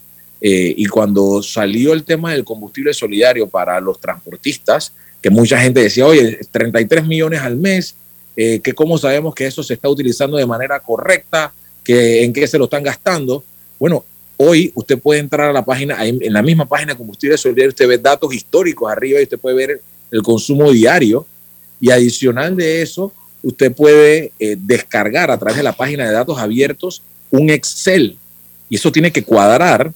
[0.40, 4.92] Eh, y cuando salió el tema del combustible solidario para los transportistas,
[5.23, 7.95] que mucha gente decía, oye, 33 millones al mes,
[8.37, 11.53] eh, que cómo sabemos que eso se está utilizando de manera correcta,
[11.85, 13.45] que en qué se lo están gastando.
[13.79, 14.05] Bueno,
[14.37, 17.87] hoy usted puede entrar a la página, en la misma página de combustible solidario, usted
[17.87, 19.81] ve datos históricos arriba y usted puede ver
[20.11, 21.25] el consumo diario
[21.81, 26.39] y adicional de eso, usted puede eh, descargar a través de la página de datos
[26.39, 28.17] abiertos un Excel.
[28.69, 29.93] Y eso tiene que cuadrar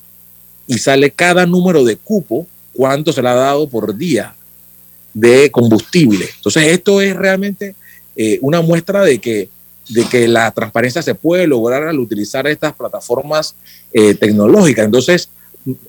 [0.69, 4.37] y sale cada número de cupo, cuánto se le ha dado por día
[5.17, 6.29] de combustible.
[6.37, 7.75] Entonces, esto es realmente
[8.15, 9.49] eh, una muestra de que,
[9.89, 13.55] de que la transparencia se puede lograr al utilizar estas plataformas
[13.95, 14.85] eh, tecnológicas.
[14.85, 15.31] Entonces,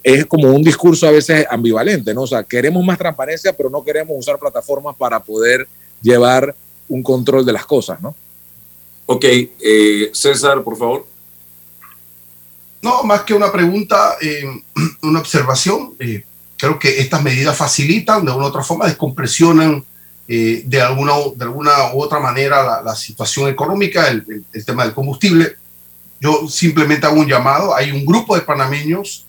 [0.01, 2.21] es como un discurso a veces ambivalente, ¿no?
[2.21, 5.67] O sea, queremos más transparencia, pero no queremos usar plataformas para poder
[6.01, 6.55] llevar
[6.87, 8.15] un control de las cosas, ¿no?
[9.07, 11.05] Ok, eh, César, por favor.
[12.81, 14.45] No, más que una pregunta, eh,
[15.03, 15.95] una observación.
[15.99, 16.23] Eh,
[16.57, 19.83] creo que estas medidas facilitan de una u otra forma, descompresionan
[20.27, 25.55] de, alguna, de alguna u otra manera la, situación económica, el, el, tema del combustible.
[26.19, 27.73] Yo simplemente hago un llamado.
[27.73, 29.25] Hay un grupo de panameños,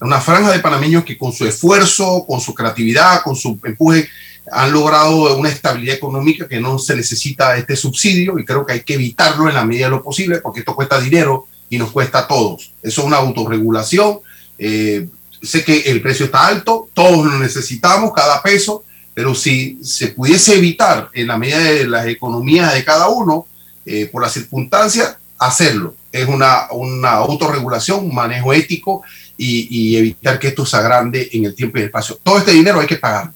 [0.00, 4.08] una franja de panameños que con su esfuerzo, con su creatividad, con su empuje,
[4.50, 8.80] han logrado una estabilidad económica que no se necesita este subsidio y creo que hay
[8.80, 12.20] que evitarlo en la medida de lo posible porque esto cuesta dinero y nos cuesta
[12.20, 12.72] a todos.
[12.82, 14.20] Eso es una autorregulación.
[14.58, 15.08] Eh,
[15.42, 20.56] sé que el precio está alto, todos lo necesitamos, cada peso, pero si se pudiese
[20.56, 23.46] evitar en la medida de las economías de cada uno,
[23.86, 25.94] eh, por las circunstancias, hacerlo.
[26.12, 29.02] Es una, una autorregulación, un manejo ético
[29.36, 32.18] y, evitar que esto se agrande en el tiempo y el espacio.
[32.22, 33.32] Todo este dinero hay que pagarlo.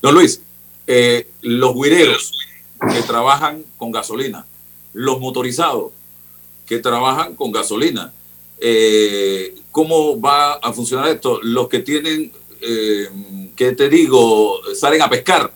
[0.00, 0.40] Don Luis,
[0.86, 2.32] eh, los guireros
[2.80, 4.46] que trabajan con gasolina,
[4.94, 5.92] los motorizados
[6.66, 8.12] que trabajan con gasolina,
[8.58, 11.38] eh, ¿cómo va a funcionar esto?
[11.40, 13.08] Los que tienen, eh,
[13.54, 14.58] ¿qué te digo?
[14.74, 15.52] Salen a pescar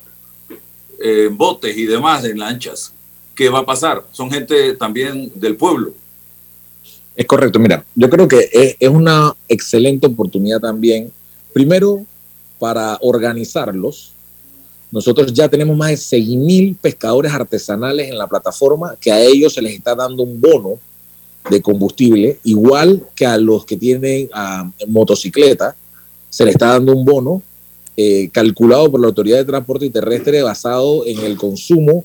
[1.00, 2.92] en botes y demás, en lanchas.
[3.34, 4.04] ¿Qué va a pasar?
[4.12, 5.92] Son gente también del pueblo.
[7.16, 11.10] Es correcto, mira, yo creo que es, es una excelente oportunidad también,
[11.52, 12.06] primero,
[12.60, 14.12] para organizarlos,
[14.92, 19.62] nosotros ya tenemos más de 6.000 pescadores artesanales en la plataforma que a ellos se
[19.62, 20.78] les está dando un bono
[21.50, 24.28] de combustible, igual que a los que tienen
[24.88, 25.76] motocicleta,
[26.30, 27.42] se les está dando un bono
[27.94, 32.04] eh, calculado por la Autoridad de Transporte Terrestre basado en el consumo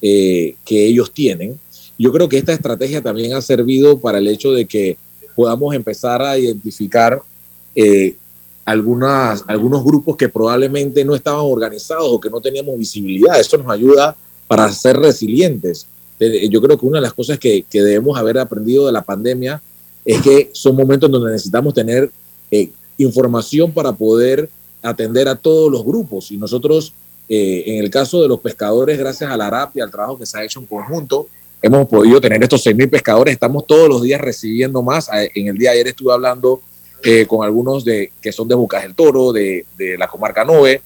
[0.00, 1.58] eh, que ellos tienen.
[1.98, 4.96] Yo creo que esta estrategia también ha servido para el hecho de que
[5.34, 7.20] podamos empezar a identificar
[7.74, 8.16] eh,
[8.64, 13.38] algunas, algunos grupos que probablemente no estaban organizados o que no teníamos visibilidad.
[13.38, 14.16] Eso nos ayuda
[14.48, 15.86] para ser resilientes.
[16.18, 19.60] Yo creo que una de las cosas que, que debemos haber aprendido de la pandemia
[20.06, 22.10] es que son momentos donde necesitamos tener
[22.50, 24.48] eh, información para poder
[24.80, 26.30] atender a todos los grupos.
[26.30, 26.92] Y nosotros,
[27.28, 30.24] eh, en el caso de los pescadores, gracias a la ARAP y al trabajo que
[30.24, 31.26] se ha hecho en conjunto,
[31.60, 33.32] hemos podido tener estos 6.000 pescadores.
[33.34, 35.10] Estamos todos los días recibiendo más.
[35.34, 36.62] En el día de ayer estuve hablando
[37.02, 40.80] eh, con algunos de, que son de Bucas del Toro, de, de la comarca Nove.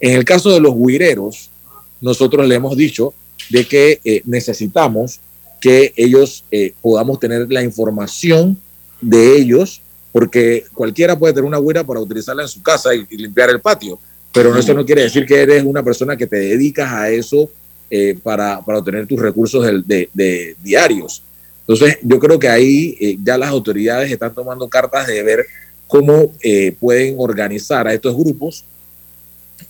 [0.00, 1.50] En el caso de los huireros,
[2.00, 3.12] nosotros le hemos dicho
[3.50, 5.20] de que eh, necesitamos
[5.60, 8.58] que ellos eh, podamos tener la información
[9.00, 13.50] de ellos porque cualquiera puede tener una güera para utilizarla en su casa y, limpiar
[13.50, 13.98] el patio,
[14.32, 17.50] pero eso no quiere decir que eres una persona que te dedicas a eso
[17.90, 21.22] eh, para, para, obtener tus recursos de, de, diarios.
[21.60, 25.46] Entonces, yo creo que ahí ya las autoridades están tomando cartas de ver
[25.86, 26.32] cómo
[26.78, 28.64] pueden organizar a estos grupos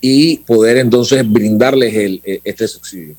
[0.01, 3.15] y poder entonces brindarles el, este subsidio.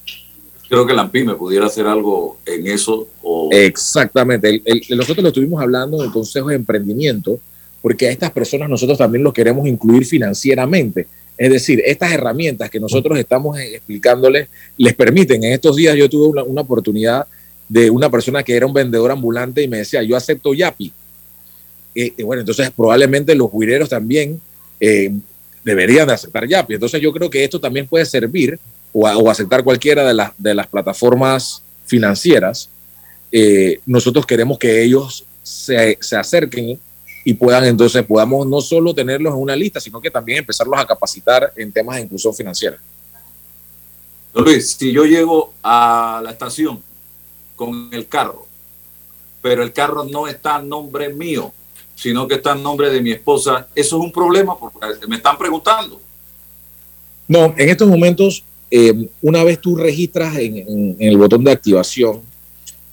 [0.69, 3.09] Creo que la PYME pudiera hacer algo en eso.
[3.53, 4.63] Exactamente.
[4.91, 7.39] nosotros lo estuvimos hablando en el Consejo de Emprendimiento,
[7.81, 11.07] porque a estas personas nosotros también los queremos incluir financieramente.
[11.39, 15.45] Es decir, estas herramientas que nosotros estamos explicándoles les permiten.
[15.45, 17.27] En estos días yo tuve una, oportunidad
[17.69, 20.93] de una persona que era un vendedor ambulante y me decía, yo acepto Yapi.
[21.95, 24.41] y bueno, entonces probablemente los huireros también
[24.81, 25.13] eh,
[25.63, 26.75] deberían de aceptar Yapi.
[26.75, 28.59] Entonces yo creo que esto también puede servir
[28.99, 32.71] o, aceptar cualquiera de, las de las plataformas financieras.
[33.31, 36.81] Eh, nosotros queremos que ellos se, se acerquen
[37.25, 40.87] y puedan entonces podamos no solo tenerlos en una lista, sino que también empezarlos a
[40.87, 42.79] capacitar en temas de inclusión financiera.
[44.33, 46.83] Luis, si yo llego a la estación
[47.55, 48.47] con el carro,
[49.43, 51.53] pero el carro no está a nombre mío,
[51.95, 54.59] sino que está en nombre de mi esposa, ¿eso es un problema?
[54.59, 56.01] Porque me están preguntando.
[57.29, 62.21] No, en estos momentos, eh, una vez tú registras en, el botón de activación,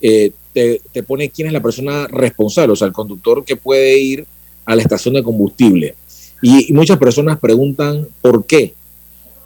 [0.01, 4.25] eh, te, pone quién es la persona responsable, o sea, el conductor que puede ir
[4.65, 5.95] a la estación de combustible.
[6.41, 8.73] Y, muchas personas preguntan por qué.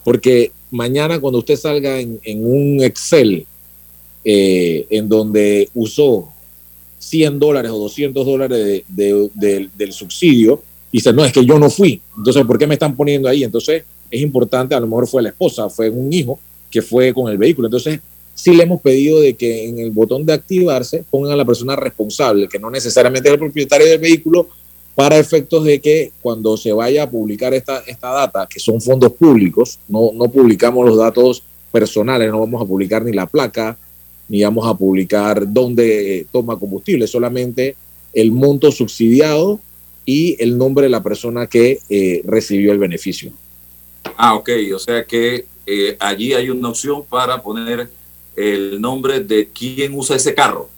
[0.04, 3.46] Porque mañana cuando usted salga en, un Excel
[4.24, 6.30] eh, en donde usó
[7.00, 10.62] 100 dólares o 200 dólares del subsidio,
[10.92, 12.02] dice, no, es que yo no fui.
[12.18, 13.44] Entonces, ¿por qué me están poniendo ahí?
[13.44, 16.40] Entonces, es importante, a lo mejor fue la esposa, fue un hijo
[16.70, 17.68] que fue con el vehículo.
[17.68, 18.00] Entonces,
[18.34, 21.76] sí le hemos pedido de que en el botón de activarse pongan a la persona
[21.76, 24.48] responsable, que no necesariamente es el propietario del vehículo,
[24.96, 29.14] para efectos de que cuando se vaya a publicar esta, esta data, que son fondos
[29.14, 33.78] públicos, no, no publicamos los datos personales, no vamos a publicar ni la placa,
[34.28, 37.76] ni vamos a publicar dónde toma combustible, solamente
[38.14, 39.60] el monto subsidiado
[40.06, 43.32] y el nombre de la persona que eh, recibió el beneficio.
[44.18, 47.90] Ah, ok, o sea que eh, allí hay una opción para poner
[48.36, 50.70] el nombre de quién usa ese carro.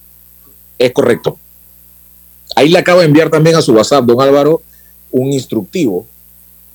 [0.78, 1.38] Es correcto.
[2.56, 4.62] Ahí le acabo de enviar también a su WhatsApp, don Álvaro,
[5.10, 6.06] un instructivo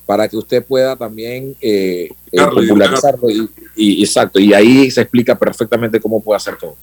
[0.06, 3.28] para que usted pueda también eh, eh popularizarlo.
[3.76, 6.76] Y, exacto, y ahí se explica perfectamente cómo puede hacer todo.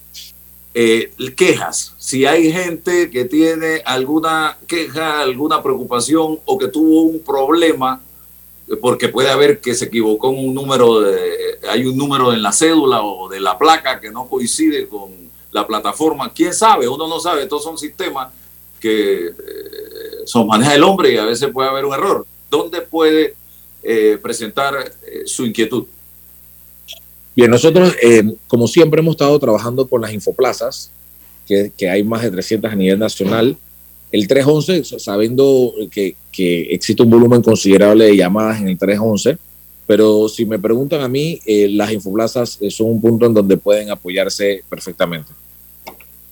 [0.75, 7.19] Eh, quejas, si hay gente que tiene alguna queja, alguna preocupación o que tuvo un
[7.19, 8.01] problema
[8.81, 13.01] porque puede haber que se equivocó un número, de, hay un número en la cédula
[13.03, 15.11] o de la placa que no coincide con
[15.51, 16.31] la plataforma.
[16.33, 16.87] ¿Quién sabe?
[16.87, 17.43] Uno no sabe.
[17.43, 18.31] Estos son sistemas
[18.79, 19.33] que eh,
[20.25, 22.25] son maneja el hombre y a veces puede haber un error.
[22.49, 23.35] ¿Dónde puede
[23.81, 25.85] eh, presentar eh, su inquietud?
[27.35, 27.95] Bien, nosotros,
[28.47, 30.91] como siempre, hemos estado trabajando con las infoplazas,
[31.47, 33.57] que, que hay más de 300 a nivel nacional
[34.13, 39.39] el 311, sabiendo que, existe un volumen considerable de llamadas en el 311,
[39.87, 43.57] pero si me preguntan a mí, eh, las infoplazas eh, son un punto en donde
[43.57, 45.31] pueden apoyarse perfectamente.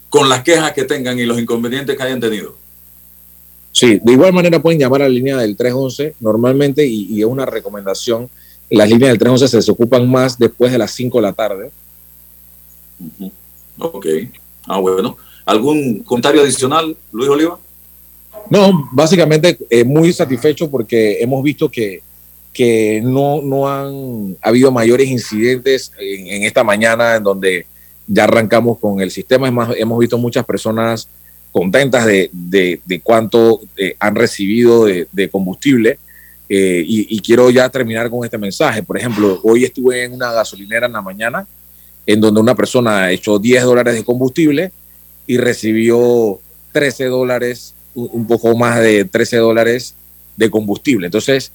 [0.09, 2.55] Con las quejas que tengan y los inconvenientes que hayan tenido.
[3.71, 7.47] Sí, de igual manera pueden llamar a la línea del 311 normalmente y, es una
[7.47, 8.29] recomendación.
[8.69, 11.71] Las líneas del 311 se desocupan más después de las 5 de la tarde.
[13.79, 14.05] Ok.
[14.67, 15.17] Ah, bueno.
[15.45, 17.57] ¿Algún comentario adicional, Luis Oliva?
[18.49, 22.01] No, básicamente eh, muy satisfecho porque hemos visto que,
[22.53, 27.65] que no, no han habido mayores incidentes en, esta mañana en donde
[28.07, 29.47] ya arrancamos con el sistema.
[29.47, 31.07] Es más, hemos visto muchas personas
[31.51, 35.99] contentas de, de, cuánto eh, han recibido de, combustible.
[36.49, 38.83] Eh, y, y, quiero ya terminar con este mensaje.
[38.83, 41.47] Por ejemplo, hoy estuve en una gasolinera en la mañana
[42.05, 44.71] en donde una persona echó 10 dólares de combustible
[45.27, 46.41] y recibió
[46.73, 49.95] 13 dólares un poco más de 13 dólares
[50.37, 51.07] de combustible.
[51.07, 51.51] Entonces,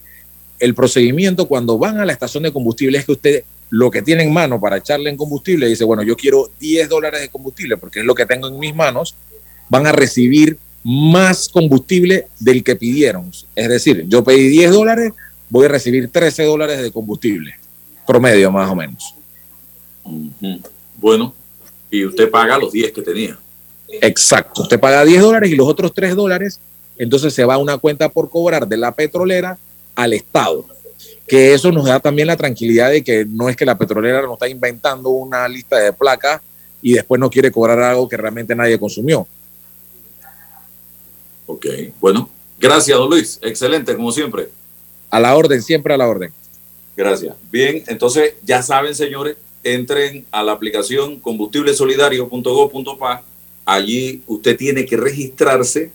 [0.59, 4.23] el procedimiento cuando van a la estación de combustible es que usted lo que tiene
[4.23, 8.01] en mano para echarle en combustible dice, bueno, yo quiero 10 dólares de combustible porque
[8.01, 9.15] es lo que tengo en mis manos,
[9.69, 13.33] van a recibir más combustible del que pidieron.
[13.57, 15.13] Es decir, yo pedí 10 dólares,
[15.51, 17.55] voy a recibir 13 dólares de combustible,
[18.07, 19.15] promedio más o menos.
[20.97, 21.35] Bueno,
[21.91, 23.37] y usted paga los 10 que tenía.
[23.89, 24.63] Exacto.
[24.63, 26.61] Usted paga 10 dólares y los otros 3 dólares,
[26.99, 29.59] entonces se va a una cuenta por cobrar de la petrolera
[29.95, 30.67] al Estado.
[31.27, 34.35] Que eso nos da también la tranquilidad de que no es que la petrolera nos
[34.35, 36.41] está inventando una lista de placas
[36.81, 39.27] y después no quiere cobrar algo que realmente nadie consumió.
[41.47, 41.67] Ok,
[42.01, 42.29] bueno,
[42.59, 43.39] Gracias, don Luis.
[43.43, 44.49] Excelente, como siempre.
[45.11, 46.33] A la orden, siempre a la orden.
[46.97, 47.35] Gracias.
[47.51, 53.23] Bien, entonces ya saben, señores, entren a la aplicación combustiblesolidario.go.pa.
[53.67, 55.93] Allí usted tiene que registrarse.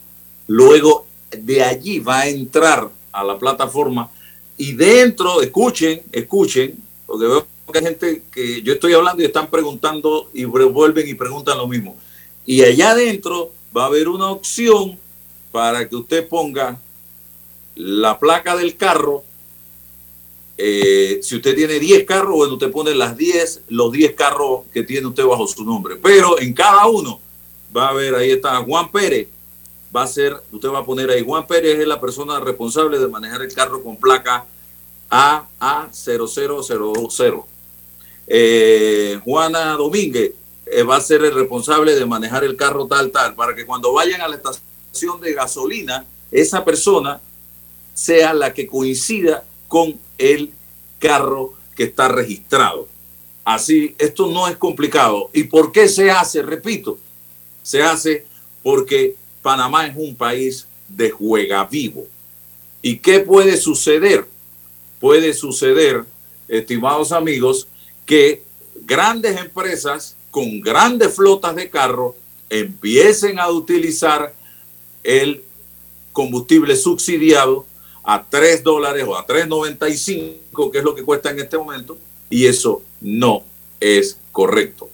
[0.48, 4.12] Luego de allí va a entrar a la plataforma
[4.58, 6.76] y dentro, escuchen, escuchen,
[7.08, 11.14] porque veo que hay gente que yo estoy hablando y están preguntando y vuelven y
[11.14, 11.98] preguntan lo mismo.
[12.46, 15.00] Y allá adentro va a haber una opción
[15.52, 16.80] para que usted ponga
[17.76, 19.24] la placa del carro.
[20.58, 24.84] Eh, si usted tiene 10 carros, bueno, usted pone las 10, los 10 carros que
[24.84, 25.96] tiene usted bajo su nombre.
[25.96, 27.20] Pero en cada uno
[27.76, 29.28] va a ver, ahí está Juan Pérez,
[29.96, 33.08] va a ser, usted va a poner ahí, Juan Pérez es la persona responsable de
[33.08, 34.46] manejar el carro con placa
[35.10, 37.44] AA0000.
[38.28, 40.34] Eh, Juana Domínguez
[40.66, 43.92] eh, va a ser el responsable de manejar el carro tal, tal, para que cuando
[43.92, 47.20] vayan a la estación de gasolina, esa persona
[47.94, 50.54] sea la que coincida con el
[51.00, 52.88] carro que está registrado.
[53.44, 55.30] Así, esto no es complicado.
[55.34, 56.42] ¿Y por qué se hace?
[56.42, 56.98] Repito,
[57.64, 58.26] se hace
[58.64, 62.08] porque Panamá es un país de juega vivo.
[62.82, 64.26] ¿Y qué puede suceder?
[65.00, 66.06] Puede suceder,
[66.48, 67.68] estimados amigos,
[68.06, 68.44] que
[68.76, 72.16] grandes empresas con grandes flotas de carros
[72.50, 74.34] empiecen a utilizar
[75.04, 75.44] el
[76.12, 77.66] combustible subsidiado
[78.04, 81.98] a 3 dólares o a 3.95, que es lo que cuesta en este momento,
[82.30, 83.44] y eso no
[83.80, 84.90] es correcto.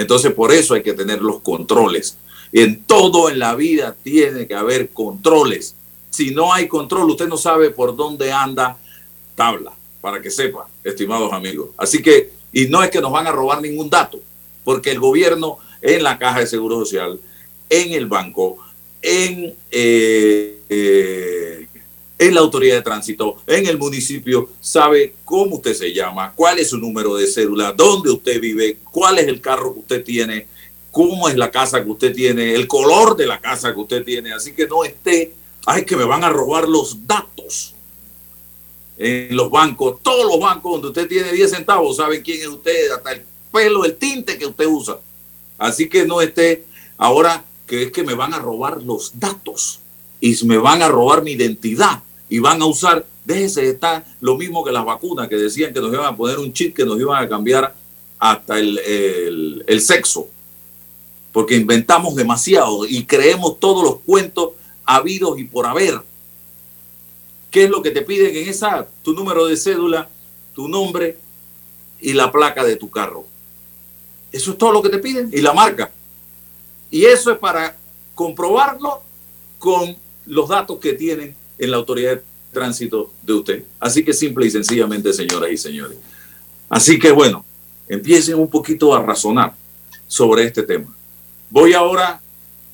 [0.00, 2.16] Entonces, por eso hay que tener los controles.
[2.52, 5.76] En todo en la vida tiene que haber controles.
[6.08, 8.78] Si no hay control, usted no sabe por dónde anda
[9.34, 11.68] tabla, para que sepa, estimados amigos.
[11.76, 14.18] Así que, y no es que nos van a robar ningún dato,
[14.64, 17.20] porque el gobierno en la caja de seguro social,
[17.68, 18.56] en el banco,
[19.02, 21.66] en, eh, eh,
[22.20, 26.68] en la autoridad de tránsito, en el municipio, sabe cómo usted se llama, cuál es
[26.68, 30.46] su número de cédula, dónde usted vive, cuál es el carro que usted tiene,
[30.90, 34.34] cómo es la casa que usted tiene, el color de la casa que usted tiene.
[34.34, 35.32] Así que no esté,
[35.64, 37.74] ay, que me van a robar los datos
[38.98, 40.02] en los bancos.
[40.02, 43.86] Todos los bancos donde usted tiene 10 centavos saben quién es usted, hasta el pelo,
[43.86, 44.98] el tinte que usted usa.
[45.56, 46.66] Así que no esté
[46.98, 49.80] ahora que es que me van a robar los datos
[50.20, 54.64] y me van a robar mi identidad y van a usar, déjese estar lo mismo
[54.64, 57.22] que las vacunas que decían que nos iban a poner un chip que nos iban
[57.22, 57.74] a cambiar
[58.18, 60.28] hasta el, el sexo
[61.32, 64.50] porque inventamos demasiado y creemos todos los cuentos
[64.84, 66.00] habidos y por haber.
[67.50, 68.86] ¿Qué es lo que te piden en esa?
[69.02, 70.08] Tu número de cédula,
[70.54, 71.18] tu nombre
[72.00, 73.24] y la placa de tu carro.
[74.32, 75.90] Eso es todo lo que te piden y la marca.
[76.90, 77.76] Y eso es para
[78.14, 79.02] comprobarlo
[79.58, 83.64] con los datos que tienen en la autoridad de tránsito de usted.
[83.78, 85.98] Así que simple y sencillamente, señoras y señores.
[86.68, 87.44] Así que bueno,
[87.88, 89.54] empiecen un poquito a razonar
[90.06, 90.92] sobre este tema.
[91.50, 92.20] Voy ahora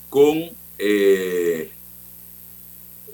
[0.09, 1.71] con eh,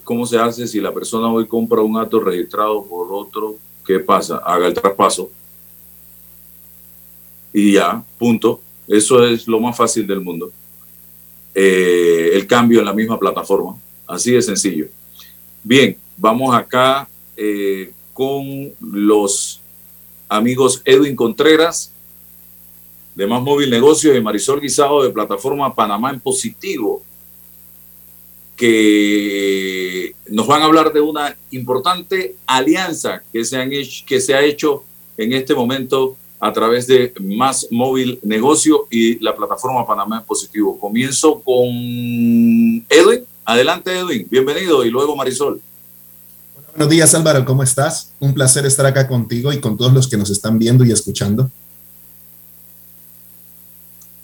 [0.04, 3.56] cómo se hace si la persona hoy compra un acto registrado por otro.
[3.86, 4.36] ¿Qué pasa?
[4.36, 5.30] Haga el traspaso.
[7.52, 8.60] Y ya, punto.
[8.86, 10.52] Eso es lo más fácil del mundo.
[11.54, 13.76] Eh, el cambio en la misma plataforma.
[14.06, 14.86] Así de sencillo.
[15.64, 19.60] Bien, vamos acá eh, con los
[20.28, 21.92] amigos Edwin Contreras
[23.14, 27.02] de Más Móvil Negocios y Marisol Guisado de Plataforma Panamá en Positivo,
[28.56, 34.42] que nos van a hablar de una importante alianza que se, han que se ha
[34.42, 34.82] hecho
[35.16, 40.76] en este momento a través de Más Móvil Negocio y la Plataforma Panamá en Positivo.
[40.76, 41.64] Comienzo con
[42.88, 43.31] Edwin.
[43.44, 44.26] Adelante, Edwin.
[44.30, 44.84] Bienvenido.
[44.84, 45.60] Y luego Marisol.
[46.74, 47.44] Buenos días, Álvaro.
[47.44, 48.12] ¿Cómo estás?
[48.18, 51.50] Un placer estar acá contigo y con todos los que nos están viendo y escuchando.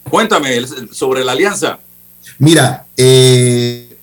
[0.08, 1.78] Cuéntame sobre la alianza.
[2.38, 3.98] Mira, eh,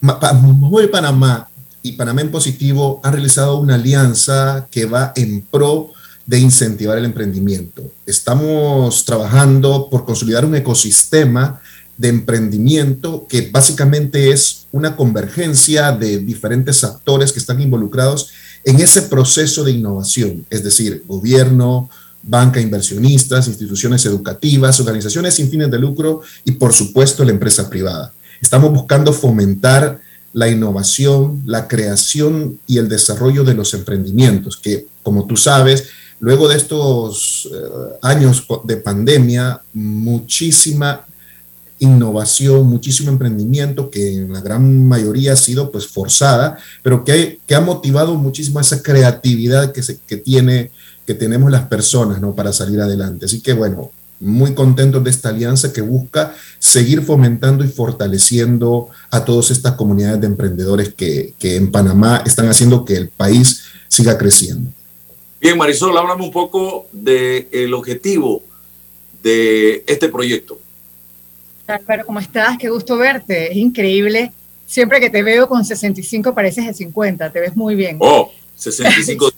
[0.00, 1.48] Panamá
[1.82, 5.90] y Panamá en Positivo han realizado una alianza que va en pro
[6.26, 7.82] de incentivar el emprendimiento.
[8.06, 11.59] Estamos trabajando por consolidar un ecosistema
[12.00, 18.30] de emprendimiento que básicamente es una convergencia de diferentes actores que están involucrados
[18.64, 21.90] en ese proceso de innovación, es decir, gobierno,
[22.22, 28.14] banca, inversionistas, instituciones educativas, organizaciones sin fines de lucro y por supuesto la empresa privada.
[28.40, 30.00] Estamos buscando fomentar
[30.32, 35.88] la innovación, la creación y el desarrollo de los emprendimientos, que como tú sabes,
[36.18, 41.04] luego de estos eh, años de pandemia, muchísima
[41.80, 47.54] innovación, muchísimo emprendimiento que en la gran mayoría ha sido pues forzada, pero que, que
[47.54, 50.70] ha motivado muchísimo esa creatividad que, se, que, tiene,
[51.06, 52.34] que tenemos las personas ¿no?
[52.34, 53.26] para salir adelante.
[53.26, 59.24] Así que bueno, muy contentos de esta alianza que busca seguir fomentando y fortaleciendo a
[59.24, 64.16] todas estas comunidades de emprendedores que, que en Panamá están haciendo que el país siga
[64.18, 64.70] creciendo.
[65.40, 68.42] Bien, Marisol, háblame un poco del objetivo
[69.22, 70.58] de este proyecto.
[71.70, 72.58] Álvaro, ¿cómo estás?
[72.58, 73.50] Qué gusto verte.
[73.50, 74.32] Es increíble.
[74.66, 77.30] Siempre que te veo con 65 pareces de 50.
[77.30, 77.96] Te ves muy bien.
[78.00, 79.30] Oh, 65.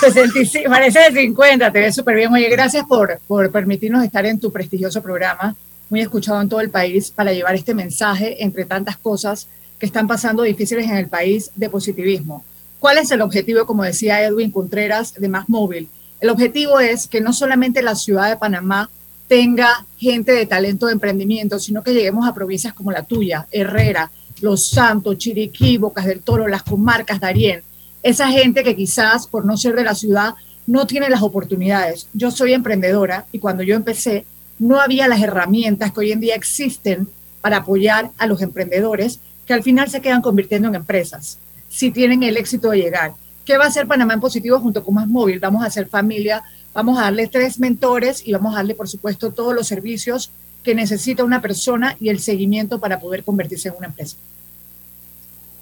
[0.00, 1.72] 65 pareces de 50.
[1.72, 2.32] Te ves súper bien.
[2.32, 5.54] Oye, gracias por, por permitirnos estar en tu prestigioso programa,
[5.88, 10.06] muy escuchado en todo el país, para llevar este mensaje entre tantas cosas que están
[10.06, 12.44] pasando difíciles en el país de positivismo.
[12.78, 15.88] ¿Cuál es el objetivo, como decía Edwin Contreras, de Más Móvil?
[16.20, 18.90] El objetivo es que no solamente la ciudad de Panamá
[19.30, 24.10] tenga gente de talento de emprendimiento, sino que lleguemos a provincias como la tuya, Herrera,
[24.40, 27.62] Los Santos, Chiriquí, Bocas del Toro, las comarcas, Darién.
[28.02, 30.34] Esa gente que quizás por no ser de la ciudad
[30.66, 32.08] no tiene las oportunidades.
[32.12, 34.26] Yo soy emprendedora y cuando yo empecé
[34.58, 37.06] no había las herramientas que hoy en día existen
[37.40, 42.24] para apoyar a los emprendedores que al final se quedan convirtiendo en empresas si tienen
[42.24, 43.14] el éxito de llegar.
[43.44, 45.38] ¿Qué va a hacer Panamá en positivo junto con Más Móvil?
[45.38, 46.42] Vamos a hacer familia,
[46.74, 50.30] vamos a darle tres mentores y vamos a darle, por supuesto, todos los servicios
[50.62, 54.16] que necesita una persona y el seguimiento para poder convertirse en una empresa.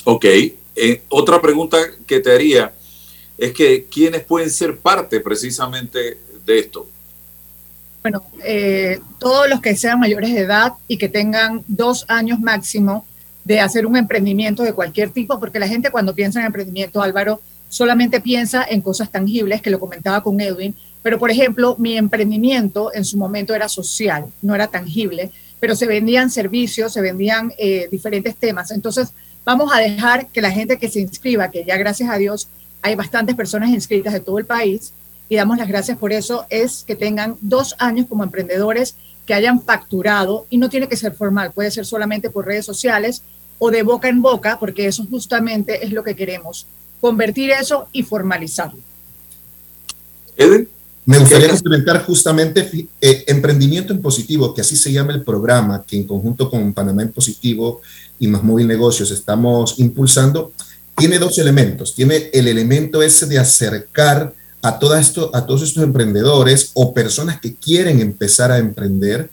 [0.04, 0.24] Ok.
[0.80, 2.72] Eh, otra pregunta que te haría
[3.36, 6.88] es que quiénes pueden ser parte precisamente de esto.
[8.02, 13.04] Bueno, eh, todos los que sean mayores de edad y que tengan dos años máximo
[13.44, 17.40] de hacer un emprendimiento de cualquier tipo, porque la gente cuando piensa en emprendimiento, Álvaro,
[17.68, 20.76] solamente piensa en cosas tangibles, que lo comentaba con Edwin,
[21.09, 25.86] pero por ejemplo, mi emprendimiento en su momento era social, no era tangible, pero se
[25.86, 28.70] vendían servicios, se vendían eh, diferentes temas.
[28.72, 29.09] Entonces,
[29.42, 32.48] vamos a dejar que la gente que se inscriba, que ya gracias a Dios
[32.82, 34.92] hay bastantes personas inscritas de todo el país,
[35.30, 38.94] y damos las gracias por eso, es que tengan dos años como emprendedores
[39.24, 43.22] que hayan facturado, y no tiene que ser formal, puede ser solamente por redes sociales
[43.59, 46.66] o de boca en boca, porque eso justamente es lo que queremos,
[47.00, 48.80] convertir eso y formalizarlo.
[51.09, 55.96] Me gustaría complementar justamente eh, Emprendimiento en Positivo, que así se llama el programa que
[55.96, 57.80] en conjunto con Panamá en Positivo
[58.18, 60.52] y Más Móvil Negocios estamos impulsando.
[60.94, 61.94] Tiene dos elementos.
[61.94, 67.40] Tiene el elemento ese de acercar a, todo esto, a todos estos emprendedores o personas
[67.40, 69.30] que quieren empezar a emprender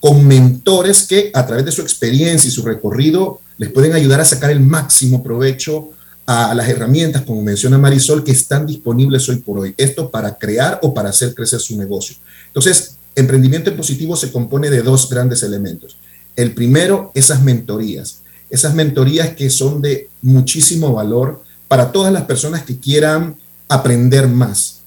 [0.00, 4.24] con mentores que a través de su experiencia y su recorrido les pueden ayudar a
[4.24, 5.90] sacar el máximo provecho
[6.32, 9.74] a las herramientas, como menciona Marisol, que están disponibles hoy por hoy.
[9.76, 12.14] Esto para crear o para hacer crecer su negocio.
[12.46, 15.96] Entonces, emprendimiento en positivo se compone de dos grandes elementos.
[16.36, 18.20] El primero, esas mentorías.
[18.48, 23.34] Esas mentorías que son de muchísimo valor para todas las personas que quieran
[23.68, 24.82] aprender más.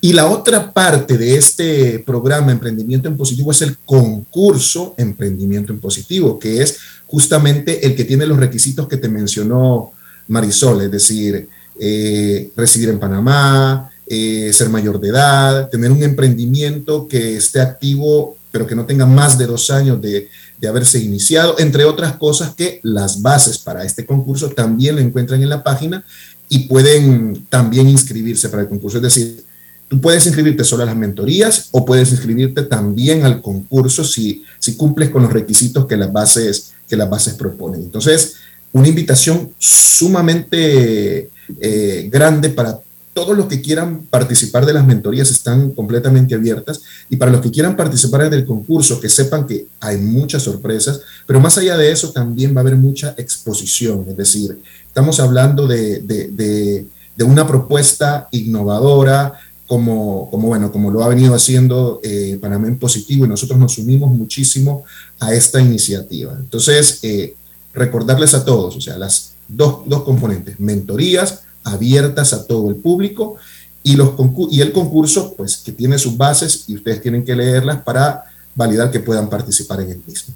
[0.00, 5.80] Y la otra parte de este programa Emprendimiento en Positivo es el concurso Emprendimiento en
[5.80, 6.78] Positivo, que es
[7.12, 9.92] justamente el que tiene los requisitos que te mencionó
[10.28, 11.46] Marisol, es decir,
[11.78, 18.38] eh, residir en Panamá, eh, ser mayor de edad, tener un emprendimiento que esté activo,
[18.50, 22.54] pero que no tenga más de dos años de, de haberse iniciado, entre otras cosas
[22.54, 26.06] que las bases para este concurso también lo encuentran en la página
[26.48, 28.96] y pueden también inscribirse para el concurso.
[28.96, 29.44] Es decir,
[29.92, 34.74] Tú puedes inscribirte solo a las mentorías o puedes inscribirte también al concurso si, si
[34.74, 37.82] cumples con los requisitos que las, bases, que las bases proponen.
[37.82, 38.36] Entonces,
[38.72, 41.28] una invitación sumamente
[41.60, 42.78] eh, grande para
[43.12, 46.80] todos los que quieran participar de las mentorías están completamente abiertas
[47.10, 51.02] y para los que quieran participar en el concurso, que sepan que hay muchas sorpresas,
[51.26, 55.66] pero más allá de eso también va a haber mucha exposición, es decir, estamos hablando
[55.66, 59.38] de, de, de una propuesta innovadora,
[59.72, 63.78] como, como, bueno, como lo ha venido haciendo eh, Panamá en positivo y nosotros nos
[63.78, 64.84] unimos muchísimo
[65.18, 66.34] a esta iniciativa.
[66.38, 67.34] Entonces, eh,
[67.72, 73.36] recordarles a todos, o sea, las dos, dos, componentes, mentorías abiertas a todo el público
[73.82, 74.10] y, los
[74.50, 78.90] y el concurso, pues que tiene sus bases y ustedes tienen que leerlas para validar
[78.90, 80.34] que puedan participar en el mismo.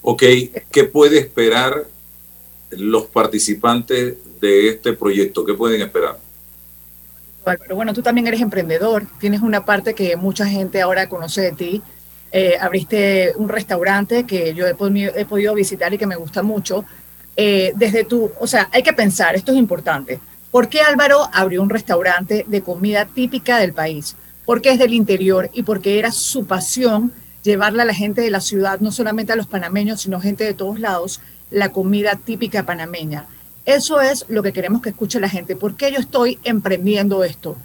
[0.00, 0.22] Ok,
[0.70, 1.86] ¿qué puede esperar
[2.70, 5.44] los participantes de este proyecto?
[5.44, 6.24] ¿Qué pueden esperar?
[7.54, 11.52] Pero bueno, tú también eres emprendedor, tienes una parte que mucha gente ahora conoce de
[11.52, 11.82] ti.
[12.32, 16.42] Eh, abriste un restaurante que yo he podido, he podido, visitar y que me gusta
[16.42, 16.84] mucho.
[17.36, 20.18] Eh, desde tu, o sea, hay que pensar, esto es importante.
[20.50, 24.16] ¿Por qué Álvaro abrió un restaurante de comida típica del país?
[24.44, 27.12] Porque es del interior y porque era su pasión
[27.44, 30.54] llevarle a la gente de la ciudad, no solamente a los panameños, sino gente de
[30.54, 31.20] todos lados,
[31.50, 33.26] la comida típica panameña.
[33.66, 35.56] Eso es lo que queremos que escuche la gente.
[35.56, 37.56] ¿Por qué yo estoy emprendiendo esto?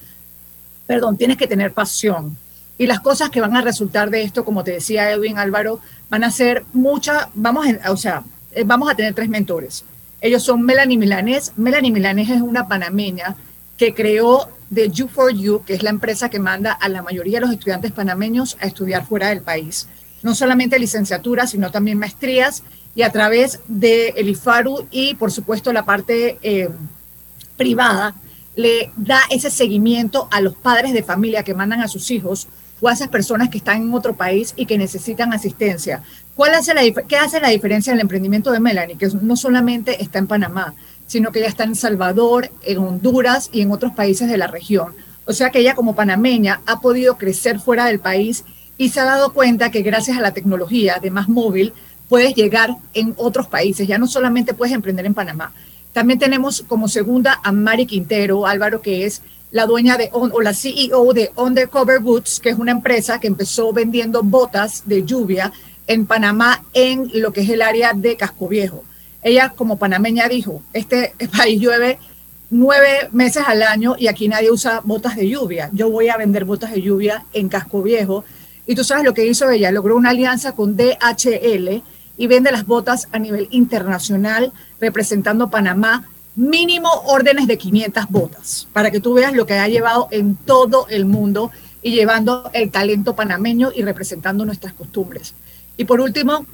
[0.88, 2.36] Perdón, tienes que tener pasión.
[2.80, 5.80] Y las cosas que van a resultar de esto, como te decía Edwin Álvaro,
[6.10, 9.86] van a ser muchas, vamos, o sea, eh, vamos a tener tres mentores.
[10.20, 11.54] Ellos son Melanie Milanés.
[11.58, 13.36] Melanie Milanés es una panameña
[13.78, 17.40] que creó The You for You, que es la empresa que manda a la mayoría
[17.40, 19.88] de los estudiantes panameños a estudiar fuera del país.
[20.24, 22.64] No solamente licenciaturas, sino también maestrías
[22.96, 26.70] y a través de el IFARU y por supuesto la parte eh,
[27.58, 28.16] privada
[28.56, 32.48] le da ese seguimiento a los padres de familia que mandan a sus hijos
[32.82, 36.04] o a esas personas que están en otro país y que necesitan asistencia.
[36.36, 38.98] ¿Cuál hace la, ¿Qué hace la diferencia en el emprendimiento de Melanie?
[38.98, 40.74] Que no solamente está en Panamá,
[41.06, 44.94] sino que ella está en Salvador, en Honduras y en otros países de la región.
[45.26, 48.44] O sea que ella como panameña ha podido crecer fuera del país
[48.78, 51.74] y se ha dado cuenta que gracias a la tecnología de más móvil
[52.12, 55.54] puedes llegar en otros países, ya no solamente puedes emprender en Panamá.
[55.94, 60.54] También tenemos como segunda a Mari Quintero, Álvaro, que es la dueña de, o la
[60.54, 65.54] CEO de Undercover Boots, que es una empresa que empezó vendiendo botas de lluvia
[65.88, 68.84] en Panamá en lo que es el área de Casco Viejo.
[69.24, 71.98] Ella como panameña dijo, este país llueve
[72.50, 75.70] nueve meses al año y aquí nadie usa botas de lluvia.
[75.72, 78.26] Yo voy a vender botas de lluvia en Casco Viejo.
[78.68, 81.82] Y tú sabes lo que hizo ella, logró una alianza con DHL
[82.22, 88.92] y vende las botas a nivel internacional representando Panamá mínimo órdenes de 500 botas, para
[88.92, 91.50] que tú veas lo que ha llevado en todo el mundo
[91.82, 95.34] y llevando el talento panameño y representando nuestras costumbres.
[95.78, 96.46] Y por último,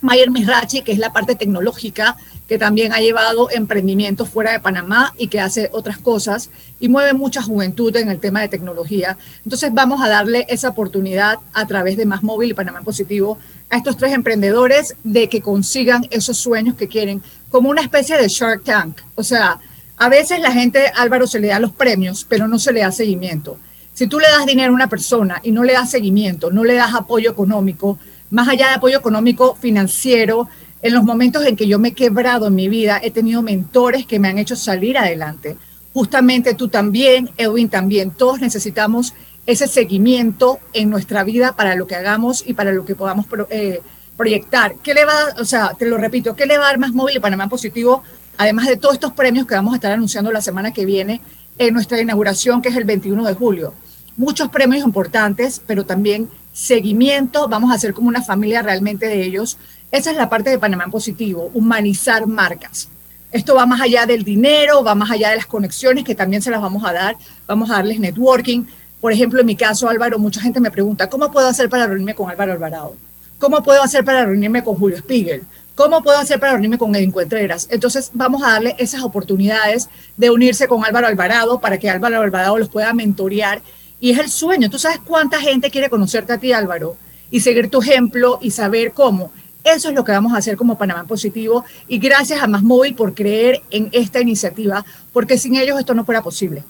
[0.00, 2.16] Mayer Mirachi, que es la parte tecnológica,
[2.48, 7.14] que también ha llevado emprendimientos fuera de Panamá y que hace otras cosas y mueve
[7.14, 9.16] mucha juventud en el tema de tecnología.
[9.44, 13.38] Entonces vamos a darle esa oportunidad a través de Más Móvil y Panamá Positivo
[13.70, 18.28] a estos tres emprendedores de que consigan esos sueños que quieren, como una especie de
[18.28, 19.00] Shark Tank.
[19.14, 19.58] O sea,
[19.96, 22.92] a veces la gente, Álvaro, se le da los premios, pero no se le da
[22.92, 23.56] seguimiento.
[23.94, 26.74] Si tú le das dinero a una persona y no le das seguimiento, no le
[26.74, 27.98] das apoyo económico,
[28.30, 30.48] más allá de apoyo económico financiero,
[30.84, 34.04] en los momentos en que yo me he quebrado en mi vida, he tenido mentores
[34.04, 35.56] que me han hecho salir adelante.
[35.94, 39.14] Justamente tú también, Edwin también, todos necesitamos
[39.46, 43.80] ese seguimiento en nuestra vida para lo que hagamos y para lo que podamos eh,
[44.18, 44.74] proyectar.
[44.82, 47.16] ¿Qué le va o sea, te lo repito, qué le va a dar más móvil
[47.16, 48.02] y Panamá Positivo,
[48.36, 51.22] además de todos estos premios que vamos a estar anunciando la semana que viene
[51.56, 53.72] en nuestra inauguración, que es el 21 de julio?
[54.18, 59.56] Muchos premios importantes, pero también seguimiento, vamos a hacer como una familia realmente de ellos.
[59.90, 62.88] Esa es la parte de Panamá Positivo, humanizar marcas.
[63.30, 66.50] Esto va más allá del dinero, va más allá de las conexiones que también se
[66.50, 67.16] las vamos a dar,
[67.46, 68.64] vamos a darles networking.
[69.00, 72.14] Por ejemplo, en mi caso, Álvaro, mucha gente me pregunta, ¿cómo puedo hacer para reunirme
[72.14, 72.96] con Álvaro Alvarado?
[73.38, 75.42] ¿Cómo puedo hacer para reunirme con Julio Spiegel?
[75.74, 77.66] ¿Cómo puedo hacer para reunirme con Edwin Contreras?
[77.68, 82.56] Entonces vamos a darle esas oportunidades de unirse con Álvaro Alvarado para que Álvaro Alvarado
[82.56, 83.60] los pueda mentorear.
[83.98, 84.70] Y es el sueño.
[84.70, 86.96] ¿Tú sabes cuánta gente quiere conocerte a ti, Álvaro?
[87.28, 89.32] Y seguir tu ejemplo y saber cómo.
[89.64, 91.64] Eso es lo que vamos a hacer como Panamá Positivo.
[91.88, 96.04] Y gracias a Más Móvil por creer en esta iniciativa, porque sin ellos esto no
[96.04, 96.62] fuera posible.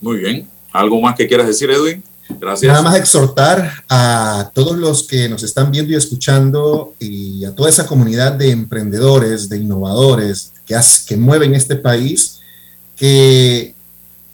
[0.00, 0.48] Muy bien.
[0.72, 2.02] ¿Algo más que quieras decir, Edwin?
[2.28, 2.70] Gracias.
[2.70, 7.68] Nada más exhortar a todos los que nos están viendo y escuchando y a toda
[7.68, 10.74] esa comunidad de emprendedores, de innovadores que,
[11.06, 12.40] que mueven este país,
[12.96, 13.74] que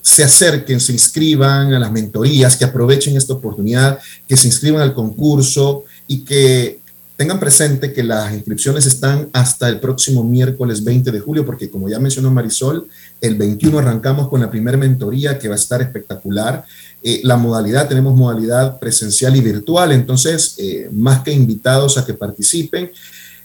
[0.03, 4.94] se acerquen, se inscriban a las mentorías, que aprovechen esta oportunidad, que se inscriban al
[4.94, 6.80] concurso y que
[7.21, 11.87] tengan presente que las inscripciones están hasta el próximo miércoles 20 de julio, porque como
[11.87, 12.89] ya mencionó Marisol,
[13.21, 16.64] el 21 arrancamos con la primera mentoría que va a estar espectacular.
[17.03, 22.14] Eh, la modalidad, tenemos modalidad presencial y virtual, entonces eh, más que invitados a que
[22.14, 22.91] participen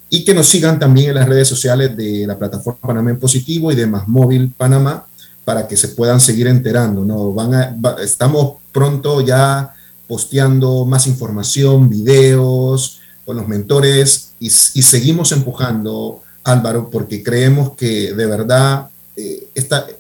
[0.10, 3.74] y que nos sigan también en las redes sociales de la plataforma Panamá en Positivo
[3.74, 5.06] y de Más Móvil Panamá
[5.44, 7.04] para que se puedan seguir enterando.
[7.04, 7.34] ¿no?
[7.34, 9.76] Van a, estamos pronto ya
[10.08, 18.26] posteando más información, videos, con los mentores y, seguimos empujando, Álvaro, porque creemos que de
[18.26, 19.48] verdad eh,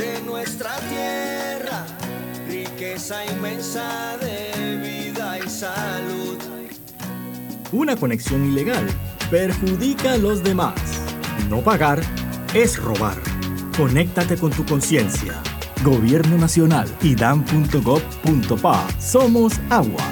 [0.00, 1.86] de nuestra tierra,
[2.48, 6.38] riqueza inmensa de vida y salud
[7.72, 8.86] una conexión ilegal
[9.30, 10.74] perjudica a los demás.
[11.48, 12.00] No pagar
[12.54, 13.16] es robar.
[13.76, 15.40] Conéctate con tu conciencia.
[15.84, 18.88] Gobierno Nacional y dan.gov.pa.
[19.00, 20.04] Somos agua.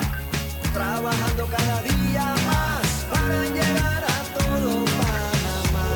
[0.72, 5.88] Trabajando cada día más para llegar a todo Panamá.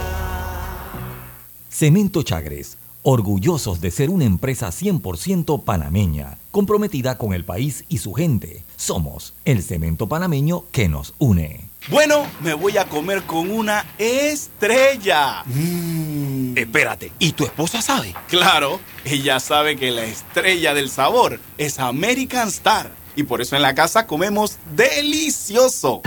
[1.71, 8.13] Cemento Chagres orgullosos de ser una empresa 100% panameña, comprometida con el país y su
[8.13, 8.65] gente.
[8.77, 11.69] Somos el cemento panameño que nos une.
[11.89, 15.43] Bueno, me voy a comer con una estrella.
[15.47, 16.57] Mm.
[16.57, 18.15] Espérate, ¿y tu esposa sabe?
[18.29, 22.93] Claro, ella sabe que la estrella del sabor es American Star.
[23.17, 26.03] Y por eso en la casa comemos delicioso.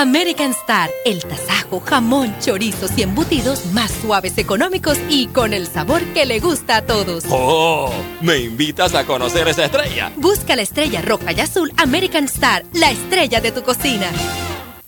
[0.00, 6.00] American Star, el tasajo, jamón, chorizos y embutidos más suaves, económicos y con el sabor
[6.14, 7.24] que le gusta a todos.
[7.28, 7.92] ¡Oh!
[8.22, 10.10] ¿Me invitas a conocer esa estrella?
[10.16, 14.06] Busca la estrella roja y azul American Star, la estrella de tu cocina.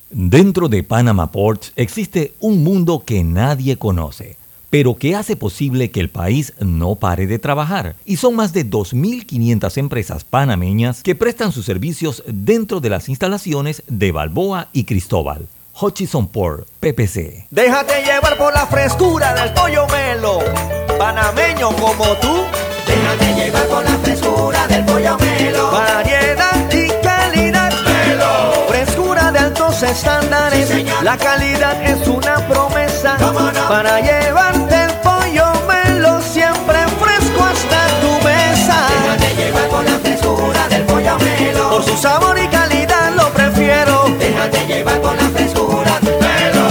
[0.09, 4.39] Dentro de Panama Ports existe un mundo que nadie conoce
[4.73, 7.95] pero que hace posible que el país no pare de trabajar.
[8.07, 13.83] Y son más de 2.500 empresas panameñas que prestan sus servicios dentro de las instalaciones
[13.87, 15.47] de Balboa y Cristóbal.
[15.79, 17.49] Hutchison Port, PPC.
[17.51, 20.39] Déjate llevar por la frescura del pollo melo,
[20.99, 22.35] panameño como tú.
[22.87, 25.71] Déjate llevar por la frescura del pollo melo.
[25.71, 26.42] Variedad
[29.93, 30.71] estándares.
[31.03, 33.17] la calidad es una promesa
[33.69, 34.73] para llevar
[41.83, 44.05] su sabor y calidad lo prefiero.
[44.19, 46.63] Déjate llevar con la frescura, pero...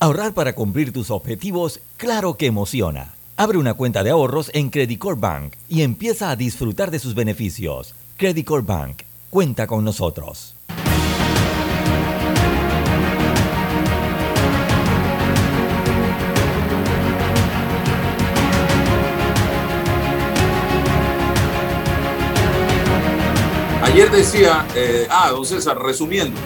[0.00, 3.14] Ahorrar para cumplir tus objetivos, claro que emociona.
[3.36, 7.94] Abre una cuenta de ahorros en Credit Bank y empieza a disfrutar de sus beneficios.
[8.16, 10.57] Credit Bank, cuenta con nosotros.
[23.88, 26.38] Ayer decía, eh, ah, don César, resumiendo,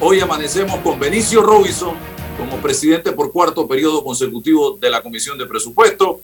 [0.00, 1.94] hoy amanecemos con Benicio Robinson
[2.38, 6.20] como presidente por cuarto periodo consecutivo de la Comisión de Presupuesto,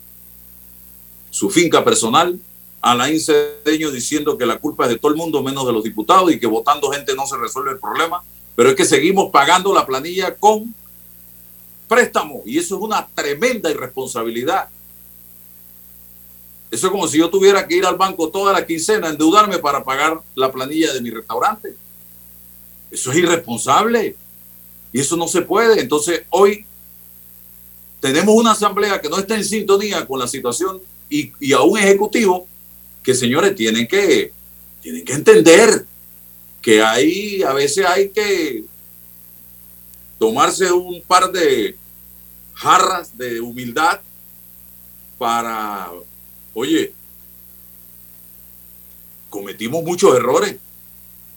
[1.30, 2.38] su finca personal,
[2.82, 6.30] Alain Cedeño diciendo que la culpa es de todo el mundo menos de los diputados
[6.30, 8.22] y que votando gente no se resuelve el problema,
[8.54, 10.74] pero es que seguimos pagando la planilla con
[11.88, 14.68] préstamo y eso es una tremenda irresponsabilidad
[16.70, 19.84] eso es como si yo tuviera que ir al banco toda la quincena, endeudarme para
[19.84, 21.74] pagar la planilla de mi restaurante.
[22.90, 24.16] Eso es irresponsable.
[24.92, 25.80] Y eso no se puede.
[25.80, 26.64] Entonces, hoy
[28.00, 32.46] tenemos una asamblea que no está en sintonía con la situación y, a un ejecutivo
[33.02, 34.32] que, señores, tienen que,
[34.82, 35.86] tienen que entender
[36.60, 38.64] que ahí a veces hay que
[40.18, 41.76] tomarse un par de
[42.54, 44.00] jarras de humildad
[45.18, 45.90] para
[46.58, 46.94] oye,
[49.28, 50.56] cometimos muchos errores,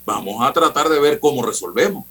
[0.05, 2.05] vamos a tratar de ver cómo resolvemos.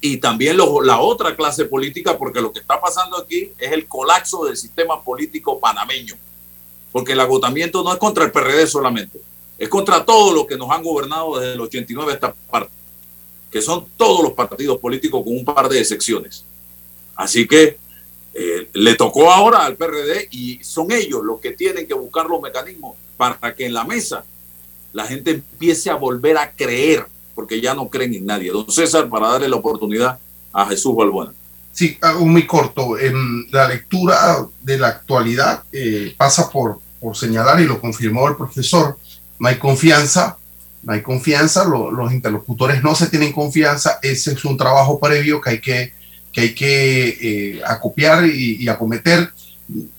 [0.00, 4.44] Y también la otra clase política, porque lo que está pasando aquí es el colapso
[4.44, 6.16] del sistema político panameño,
[6.90, 9.20] porque el agotamiento no es contra el PRD solamente,
[9.56, 12.72] es contra todos los que nos han gobernado desde el 89 a esta parte,
[13.48, 16.44] que son todos los partidos políticos con un par de excepciones.
[17.14, 17.78] Así que
[18.34, 22.40] eh, le tocó ahora al PRD y son ellos los que tienen que buscar los
[22.42, 24.24] mecanismos para que en la mesa
[24.92, 28.50] la gente empiece a volver a creer, porque ya no creen en nadie.
[28.50, 30.18] Don César, para darle la oportunidad
[30.52, 31.32] a Jesús Balbuena.
[31.72, 32.96] Sí, algo muy corto.
[32.98, 38.36] En la lectura de la actualidad eh, pasa por, por señalar, y lo confirmó el
[38.36, 38.96] profesor,
[39.40, 40.36] no hay confianza,
[40.84, 45.40] no hay confianza, lo- los interlocutores no se tienen confianza, ese es un trabajo previo
[45.40, 45.92] que hay que,
[46.34, 49.30] que, hay que eh, acopiar y, y acometer.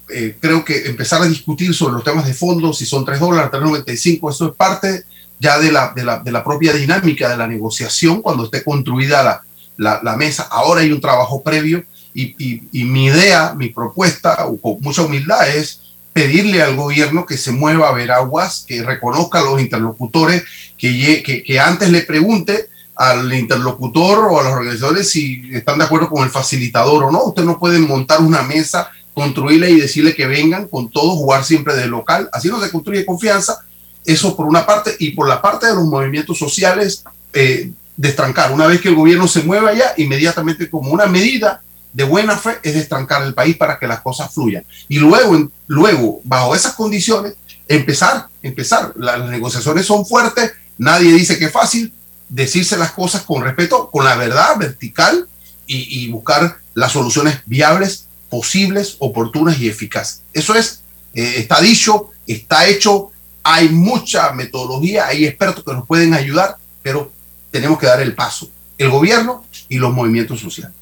[0.09, 3.49] Eh, creo que empezar a discutir sobre los temas de fondo, si son 3 dólares,
[3.51, 5.05] 3.95, eso es parte
[5.39, 9.23] ya de la, de, la, de la propia dinámica de la negociación cuando esté construida
[9.23, 9.41] la,
[9.77, 10.47] la, la mesa.
[10.51, 11.83] Ahora hay un trabajo previo
[12.13, 15.81] y, y- y mi idea, mi propuesta, con mucha humildad, es
[16.13, 20.43] pedirle al gobierno que se mueva a ver aguas, que reconozca a los interlocutores,
[20.77, 25.86] que, que, que antes le pregunte al interlocutor o a los organizadores si están de
[25.86, 27.26] acuerdo con el facilitador o no.
[27.26, 31.76] Usted no puede montar una mesa, construirla y decirle que vengan con todo, jugar siempre
[31.76, 32.30] de local.
[32.32, 33.60] Así no se construye confianza.
[34.06, 34.96] Eso por una parte.
[35.00, 38.52] Y por la parte de los movimientos sociales, eh, destrancar.
[38.52, 41.62] Una vez que el gobierno se mueva ya, inmediatamente como una medida
[41.93, 44.66] de buena fe es destrancar el país para que las cosas fluyan.
[44.89, 47.36] Y luego, luego bajo esas condiciones,
[47.68, 48.91] empezar, empezar.
[48.98, 51.93] La- Las negociaciones son fuertes, nadie dice que es fácil,
[52.30, 55.28] decirse las cosas con respeto, con la verdad vertical
[55.67, 60.21] y, buscar las soluciones viables, posibles, oportunas y eficaces.
[60.34, 60.82] Eso es,
[61.13, 63.11] eh, está dicho, está hecho,
[63.43, 67.11] hay mucha metodología, hay expertos que nos pueden ayudar, pero
[67.51, 70.76] tenemos que dar el paso, el gobierno y los movimientos sociales.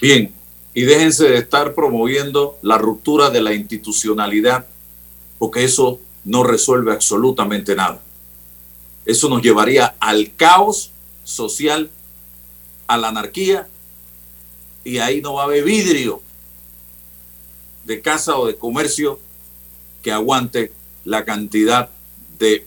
[0.00, 0.32] Bien,
[0.72, 4.66] y déjense de estar promoviendo la ruptura de la institucionalidad,
[5.38, 8.02] porque eso no resuelve absolutamente nada.
[9.06, 10.90] Eso nos llevaría al caos
[11.24, 11.90] social,
[12.86, 13.68] a la anarquía,
[14.84, 16.22] y ahí no va a haber vidrio
[17.84, 19.18] de casa o de comercio
[20.02, 20.72] que aguante
[21.04, 21.90] la cantidad
[22.38, 22.66] de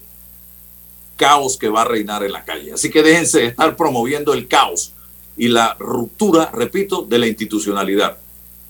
[1.18, 2.74] caos que va a reinar en la calle.
[2.74, 4.94] Así que déjense de estar promoviendo el caos
[5.38, 8.18] y la ruptura, repito, de la institucionalidad.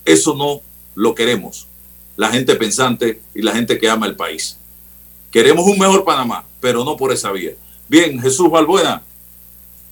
[0.05, 0.61] Eso no
[0.95, 1.67] lo queremos,
[2.17, 4.59] la gente pensante y la gente que ama el país.
[5.32, 7.51] Queremos un mejor Panamá, pero no por esa vía.
[7.88, 9.03] Bien, Jesús Balbuena,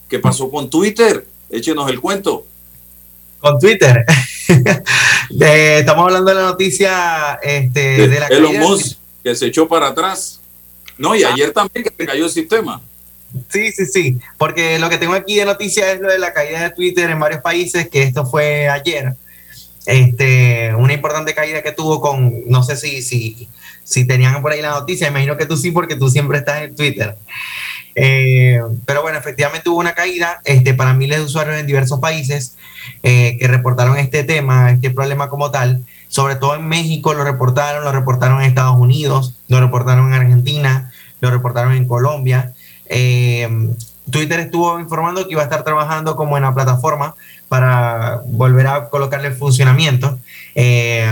[0.10, 1.28] ¿qué pasó con Twitter?
[1.50, 2.46] Échenos el cuento.
[3.40, 4.04] Con Twitter.
[5.30, 9.88] Estamos hablando de la noticia este, de la Elon caída- Musk, que se echó para
[9.88, 10.40] atrás.
[10.98, 12.82] No, y ayer también que se cayó el sistema.
[13.50, 16.64] Sí, sí, sí, porque lo que tengo aquí de noticia es lo de la caída
[16.64, 19.14] de Twitter en varios países, que esto fue ayer.
[19.86, 23.48] Este, una importante caída que tuvo con, no sé si, si,
[23.88, 26.76] si tenían por ahí la noticia, imagino que tú sí, porque tú siempre estás en
[26.76, 27.16] Twitter.
[27.96, 32.58] Eh, pero bueno, efectivamente hubo una caída este, para miles de usuarios en diversos países
[33.02, 35.86] eh, que reportaron este tema, este problema como tal.
[36.10, 40.92] Sobre todo en México lo reportaron, lo reportaron en Estados Unidos, lo reportaron en Argentina,
[41.22, 42.54] lo reportaron en Colombia.
[42.88, 43.48] Eh,
[44.12, 47.16] Twitter estuvo informando que iba a estar trabajando como en la plataforma
[47.48, 50.20] para volver a colocarle el funcionamiento.
[50.56, 51.08] Eh,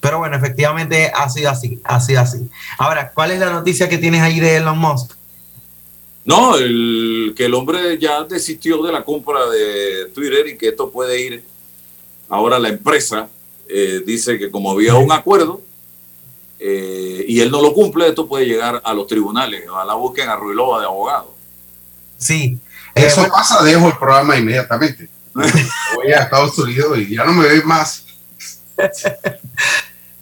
[0.00, 2.48] pero bueno, efectivamente ha sido así, ha sido así.
[2.78, 5.12] Ahora, ¿cuál es la noticia que tienes ahí de Elon Musk?
[6.24, 10.90] No, el, que el hombre ya desistió de la compra de Twitter y que esto
[10.90, 11.42] puede ir.
[12.28, 13.28] Ahora la empresa
[13.68, 15.60] eh, dice que como había un acuerdo
[16.58, 19.68] eh, y él no lo cumple, esto puede llegar a los tribunales.
[19.68, 21.34] Ojalá busquen a Ruilova de abogado.
[22.22, 22.58] Sí.
[22.94, 25.08] Eso pasa, dejo el programa inmediatamente.
[25.34, 28.04] Voy a Estados Unidos y ya no me ve más.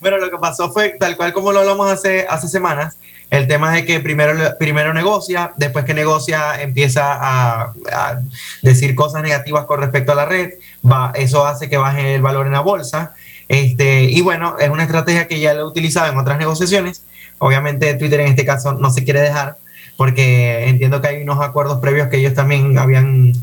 [0.00, 2.96] Bueno, lo que pasó fue tal cual como lo hablamos hace, hace semanas.
[3.28, 8.20] El tema de que primero, primero negocia, después que negocia empieza a, a
[8.62, 10.54] decir cosas negativas con respecto a la red.
[10.90, 13.12] Va, eso hace que baje el valor en la bolsa.
[13.46, 17.02] Este, y bueno, es una estrategia que ya lo he utilizado en otras negociaciones.
[17.36, 19.58] Obviamente Twitter en este caso no se quiere dejar
[20.00, 23.34] porque entiendo que hay unos acuerdos previos que ellos también habían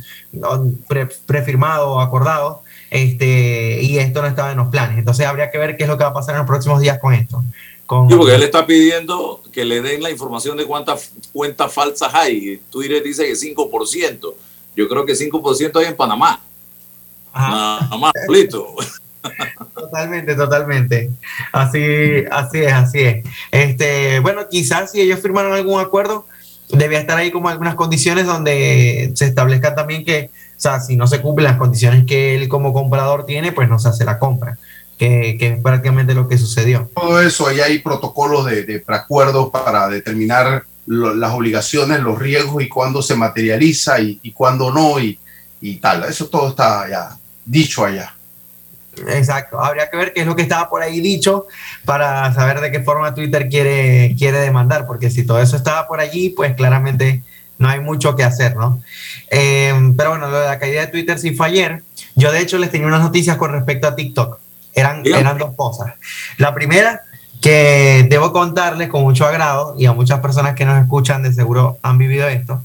[0.87, 4.97] pre- prefirmado o acordado este, y esto no estaba en los planes.
[4.97, 6.97] Entonces habría que ver qué es lo que va a pasar en los próximos días
[6.97, 7.43] con esto.
[7.85, 12.11] Con, Sí, porque él está pidiendo que le den la información de cuántas cuentas falsas
[12.15, 12.59] hay.
[12.71, 14.33] Twitter dice que 5%.
[14.75, 16.41] Yo creo que 5% hay en Panamá.
[17.35, 18.73] Nada más, listo.
[19.75, 21.11] Totalmente, totalmente.
[21.51, 23.25] Así, así es, así es.
[23.51, 26.25] Este, bueno, quizás si ellos firmaron algún acuerdo,
[26.69, 31.07] debía estar ahí como algunas condiciones donde se establezca también que, o sea, si no
[31.07, 34.57] se cumplen las condiciones que él como comprador tiene, pues no se hace la compra,
[34.97, 36.89] que, que es prácticamente lo que sucedió.
[36.95, 42.69] Todo eso, ahí hay protocolos de, de preacuerdos para determinar las obligaciones, los riesgos y
[42.69, 44.99] cuándo se materializa y, y cuándo no.
[44.99, 45.19] Y,
[45.61, 46.03] y tal.
[46.03, 48.13] Eso todo está ya dicho allá.
[49.07, 51.47] Exacto, habría que ver qué es lo que estaba por ahí dicho
[51.85, 55.99] para saber de qué forma Twitter quiere, quiere demandar, porque si todo eso estaba por
[55.99, 57.21] allí, pues claramente
[57.57, 58.81] no hay mucho que hacer, ¿no?
[59.29, 61.83] Eh, pero bueno, lo de la caída de Twitter sí fue ayer.
[62.15, 64.39] Yo de hecho les tenía unas noticias con respecto a TikTok.
[64.73, 65.93] Eran, eran dos cosas.
[66.37, 67.01] La primera,
[67.41, 71.79] que debo contarles con mucho agrado, y a muchas personas que nos escuchan de seguro
[71.81, 72.63] han vivido esto,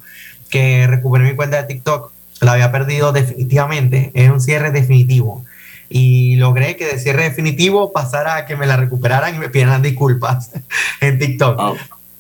[0.50, 5.44] que recuperé mi cuenta de TikTok, la había perdido definitivamente, es un cierre definitivo
[5.92, 9.82] y logré que de cierre definitivo pasara a que me la recuperaran y me pidieran
[9.82, 10.50] disculpas
[11.00, 11.78] en TikTok.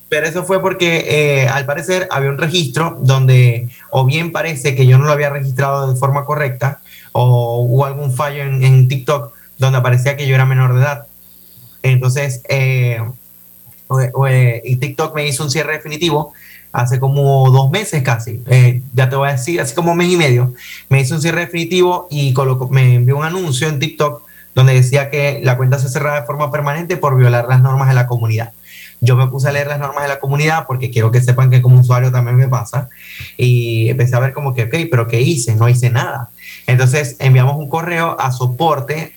[0.08, 4.86] Pero eso fue porque eh, al parecer había un registro donde o bien parece que
[4.86, 6.80] yo no lo había registrado de forma correcta
[7.12, 11.06] o hubo algún fallo en, en TikTok donde aparecía que yo era menor de edad.
[11.82, 13.00] Entonces, eh,
[14.64, 16.32] y TikTok me hizo un cierre definitivo
[16.72, 20.10] hace como dos meses casi, eh, ya te voy a decir, así como un mes
[20.10, 20.54] y medio,
[20.88, 22.34] me hizo un cierre definitivo y
[22.70, 24.22] me envió un anuncio en TikTok
[24.54, 27.94] donde decía que la cuenta se cerraba de forma permanente por violar las normas de
[27.94, 28.52] la comunidad.
[29.00, 31.60] Yo me puse a leer las normas de la comunidad porque quiero que sepan que
[31.60, 32.88] como usuario también me pasa
[33.36, 35.56] y empecé a ver como que, ok, pero ¿qué hice?
[35.56, 36.30] No hice nada.
[36.66, 39.12] Entonces enviamos un correo a soporte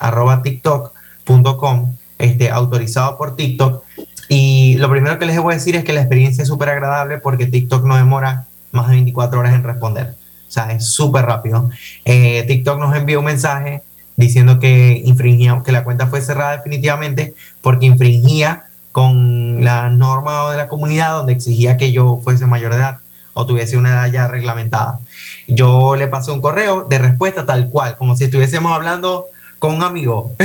[2.18, 3.84] este, autorizado por TikTok
[4.28, 7.20] y lo primero que les voy a decir es que la experiencia es súper agradable
[7.20, 10.16] porque TikTok no demora más de 24 horas en responder.
[10.48, 11.70] O sea, es súper rápido.
[12.06, 13.82] Eh, TikTok nos envió un mensaje
[14.16, 20.58] diciendo que infringía, que la cuenta fue cerrada definitivamente porque infringía con la norma de
[20.58, 22.98] la comunidad donde exigía que yo fuese mayor de edad
[23.34, 25.00] o tuviese una edad ya reglamentada.
[25.48, 29.26] Yo le pasé un correo de respuesta tal cual, como si estuviésemos hablando
[29.66, 30.36] con un amigo.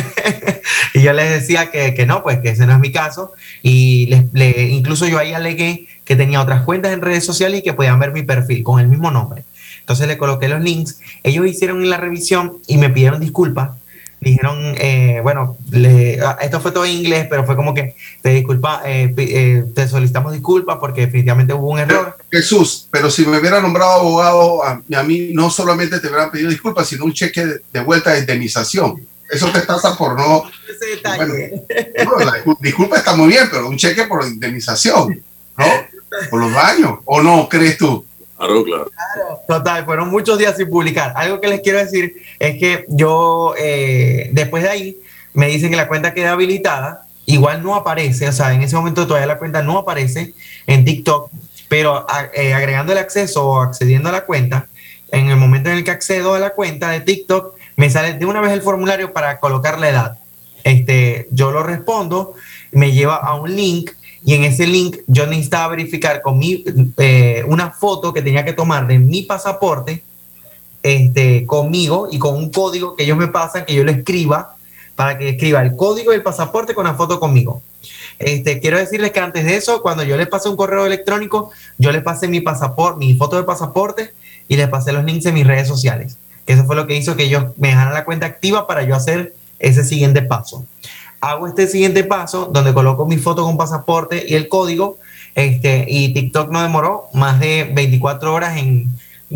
[0.95, 3.33] y yo les decía que, que, no, pues que ese no es mi caso.
[3.63, 7.63] Y les, le, incluso yo ahí alegué que tenía otras cuentas en redes sociales y
[7.63, 9.45] que podían ver mi perfil con el mismo nombre.
[9.81, 11.01] Entonces le coloqué los links.
[11.23, 13.71] Ellos hicieron la revisión y me pidieron disculpas.
[14.21, 18.29] Dijeron, eh, bueno, le, ah, esto fue todo en inglés, pero fue como que te
[18.31, 22.19] disculpa, eh, eh, te solicitamos disculpas porque definitivamente hubo un error.
[22.31, 26.51] Jesús, pero si me hubiera nombrado abogado, a, a mí no solamente te hubieran pedido
[26.51, 29.10] disculpas, sino un cheque de, de vuelta de indemnización.
[29.31, 30.45] Eso te pasa por no.
[31.17, 31.35] Bueno,
[32.05, 35.23] no la disculpa está muy bien, pero un cheque por indemnización,
[35.57, 35.67] ¿no?
[36.31, 38.05] Por los daños, ¿o no crees tú?
[38.37, 38.91] Claro, claro.
[39.47, 41.13] Total, fueron muchos días sin publicar.
[41.15, 44.97] Algo que les quiero decir es que yo, eh, después de ahí,
[45.35, 47.07] me dicen que la cuenta queda habilitada.
[47.27, 50.35] Igual no aparece, o sea, en ese momento todavía la cuenta no aparece
[50.67, 51.31] en TikTok,
[51.69, 54.67] pero eh, agregando el acceso o accediendo a la cuenta,
[55.13, 58.27] en el momento en el que accedo a la cuenta de TikTok, me sale de
[58.27, 60.19] una vez el formulario para colocar la edad.
[60.65, 62.35] Este, yo lo respondo,
[62.73, 66.63] me lleva a un link y en ese link yo necesitaba verificar con mi,
[66.99, 70.05] eh, una foto que tenía que tomar de mi pasaporte
[70.83, 74.57] este, conmigo y con un código que ellos me pasan, que yo le escriba,
[74.95, 77.63] para que escriba el código del pasaporte con la foto conmigo.
[78.19, 81.93] Este, quiero decirles que antes de eso, cuando yo les pasé un correo electrónico, yo
[81.93, 84.13] les pasé mi pasaporte, mi foto de pasaporte
[84.49, 86.19] y les pasé los links en mis redes sociales.
[86.53, 89.35] Eso fue lo que hizo que ellos me dejaran la cuenta activa para yo hacer
[89.59, 90.65] ese siguiente paso
[91.21, 94.99] hago este siguiente paso donde coloco mi foto con pasaporte y el código
[95.35, 98.89] este, y TikTok no demoró más de 24 horas en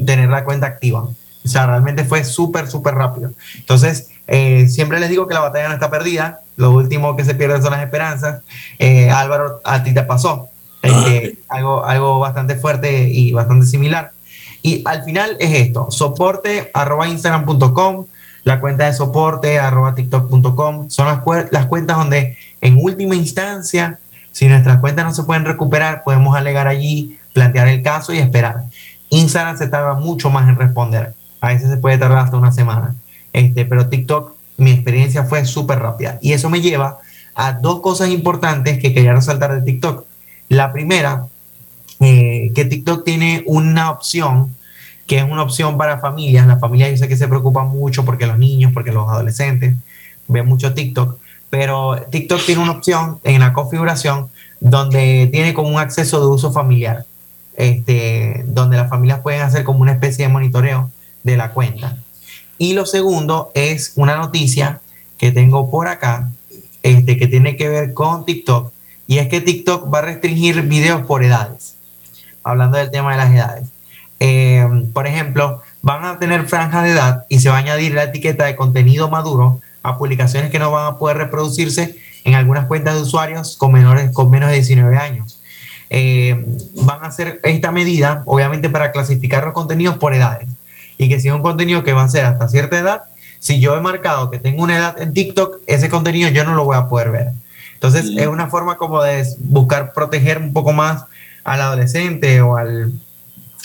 [0.07, 1.03] tener la cuenta activa.
[1.03, 3.31] O sea, realmente fue súper, súper rápido.
[3.57, 6.41] Entonces, eh, siempre les digo que la batalla no está perdida.
[6.57, 8.43] Lo último que se pierde son las esperanzas.
[8.79, 10.49] Eh, Álvaro, a ti te pasó.
[10.83, 14.13] Eh, algo, algo bastante fuerte y bastante similar.
[14.67, 18.07] Y al final es esto, soporte arroba instagram.com,
[18.45, 20.89] la cuenta de soporte arroba tiktok.com.
[20.89, 21.21] Son las,
[21.53, 23.99] las cuentas donde en última instancia,
[24.33, 28.65] si nuestras cuentas no se pueden recuperar, podemos alegar allí, plantear el caso y esperar.
[29.11, 31.13] Instagram se tarda mucho más en responder.
[31.43, 32.95] A veces se puede tardar hasta una semana.
[33.35, 36.19] Este, pero TikTok, mi experiencia fue súper rápida.
[36.23, 37.01] Y eso me lleva
[37.35, 40.07] a dos cosas importantes que quería resaltar de TikTok.
[40.49, 41.27] La primera,
[42.01, 44.55] eh, que TikTok tiene una opción
[45.07, 46.47] que es una opción para familias.
[46.47, 49.77] Las familias yo sé que se preocupan mucho porque los niños, porque los adolescentes
[50.29, 51.19] ven mucho TikTok,
[51.51, 54.29] pero TikTok tiene una opción en la configuración
[54.61, 57.05] donde tiene como un acceso de uso familiar,
[57.57, 60.91] este, donde las familias pueden hacer como una especie de monitoreo
[61.23, 61.99] de la cuenta.
[62.57, 64.81] Y lo segundo es una noticia
[65.19, 66.31] que tengo por acá,
[66.83, 68.73] este, que tiene que ver con TikTok,
[69.07, 71.75] y es que TikTok va a restringir videos por edades,
[72.45, 73.69] hablando del tema de las edades.
[74.21, 78.05] Eh, por ejemplo, van a tener franjas de edad y se va a añadir la
[78.05, 82.95] etiqueta de contenido maduro a publicaciones que no van a poder reproducirse en algunas cuentas
[82.95, 85.41] de usuarios con, menores, con menos de 19 años.
[85.91, 86.43] Eh,
[86.77, 90.49] van a hacer esta medida, obviamente, para clasificar los contenidos por edades.
[90.97, 93.03] y que si es un contenido que va a ser hasta cierta edad,
[93.41, 96.65] si yo he marcado que tengo una edad en TikTok, ese contenido yo no lo
[96.65, 97.33] voy a poder ver.
[97.75, 101.05] Entonces es una forma como de buscar proteger un poco más
[101.45, 102.93] al adolescente o al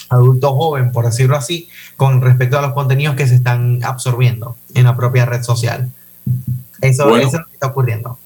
[0.10, 4.86] adulto joven, por decirlo así, con respecto a los contenidos que se están absorbiendo en
[4.86, 5.90] la propia red social.
[6.82, 7.28] Eso, Bueno.
[7.28, 8.18] eso es lo que está ocurriendo.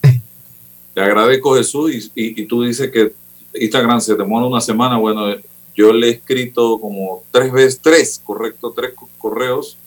[0.94, 3.14] Te agradezco Jesús y, y- y tú dices que
[3.60, 4.98] Instagram se demora una semana.
[4.98, 5.36] Bueno,
[5.76, 9.78] yo le he escrito como tres veces, tres, correcto, tres co- correos.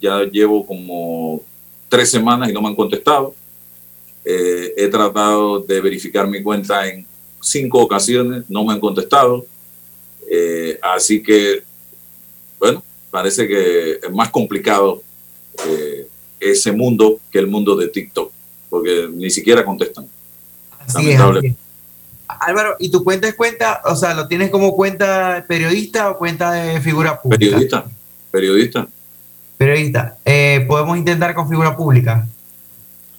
[0.00, 1.40] Ya llevo como
[1.88, 3.34] tres semanas y no me han contestado.
[4.24, 7.06] Eh, he tratado de verificar mi cuenta en
[7.42, 9.44] cinco ocasiones, no me han contestado.
[10.30, 11.62] Eh, así que,
[12.58, 15.02] bueno, parece que es más complicado
[15.66, 16.08] eh,
[16.40, 18.32] ese mundo que el mundo de TikTok,
[18.70, 20.06] porque ni siquiera contestan.
[20.78, 21.38] Así es, Lamentable.
[21.40, 21.56] así es.
[22.40, 26.52] Álvaro, ¿y tu cuenta es cuenta, o sea, lo tienes como cuenta periodista o cuenta
[26.52, 27.38] de figura pública?
[27.38, 27.84] Periodista,
[28.30, 28.88] periodista.
[29.58, 30.18] Periodista.
[30.24, 32.26] Eh, ¿Podemos intentar con figura pública?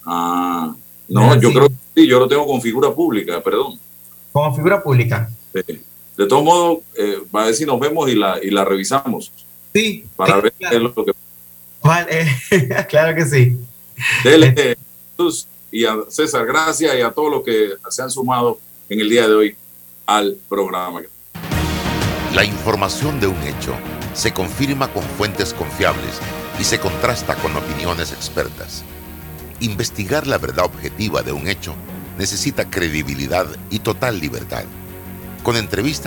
[0.04, 0.74] Ah,
[1.08, 3.78] no, yo creo que sí, yo lo tengo con figura pública, perdón.
[4.34, 5.30] Como figura pública.
[5.54, 5.80] Sí.
[6.16, 9.30] De todos modos, eh, va a decir nos vemos y la, y la revisamos.
[9.72, 10.04] Sí.
[10.16, 11.12] Para ver qué es lo que.
[11.80, 12.26] Vale,
[12.88, 13.56] claro que sí.
[14.24, 14.76] Dele, eh,
[15.16, 18.58] Jesús y a César, gracias y a todos los que se han sumado
[18.88, 19.56] en el día de hoy
[20.04, 21.02] al programa.
[22.34, 23.72] La información de un hecho
[24.14, 26.20] se confirma con fuentes confiables
[26.58, 28.82] y se contrasta con opiniones expertas.
[29.60, 31.76] Investigar la verdad objetiva de un hecho
[32.18, 34.64] necesita credibilidad y total libertad.
[35.42, 36.02] Con entrevistas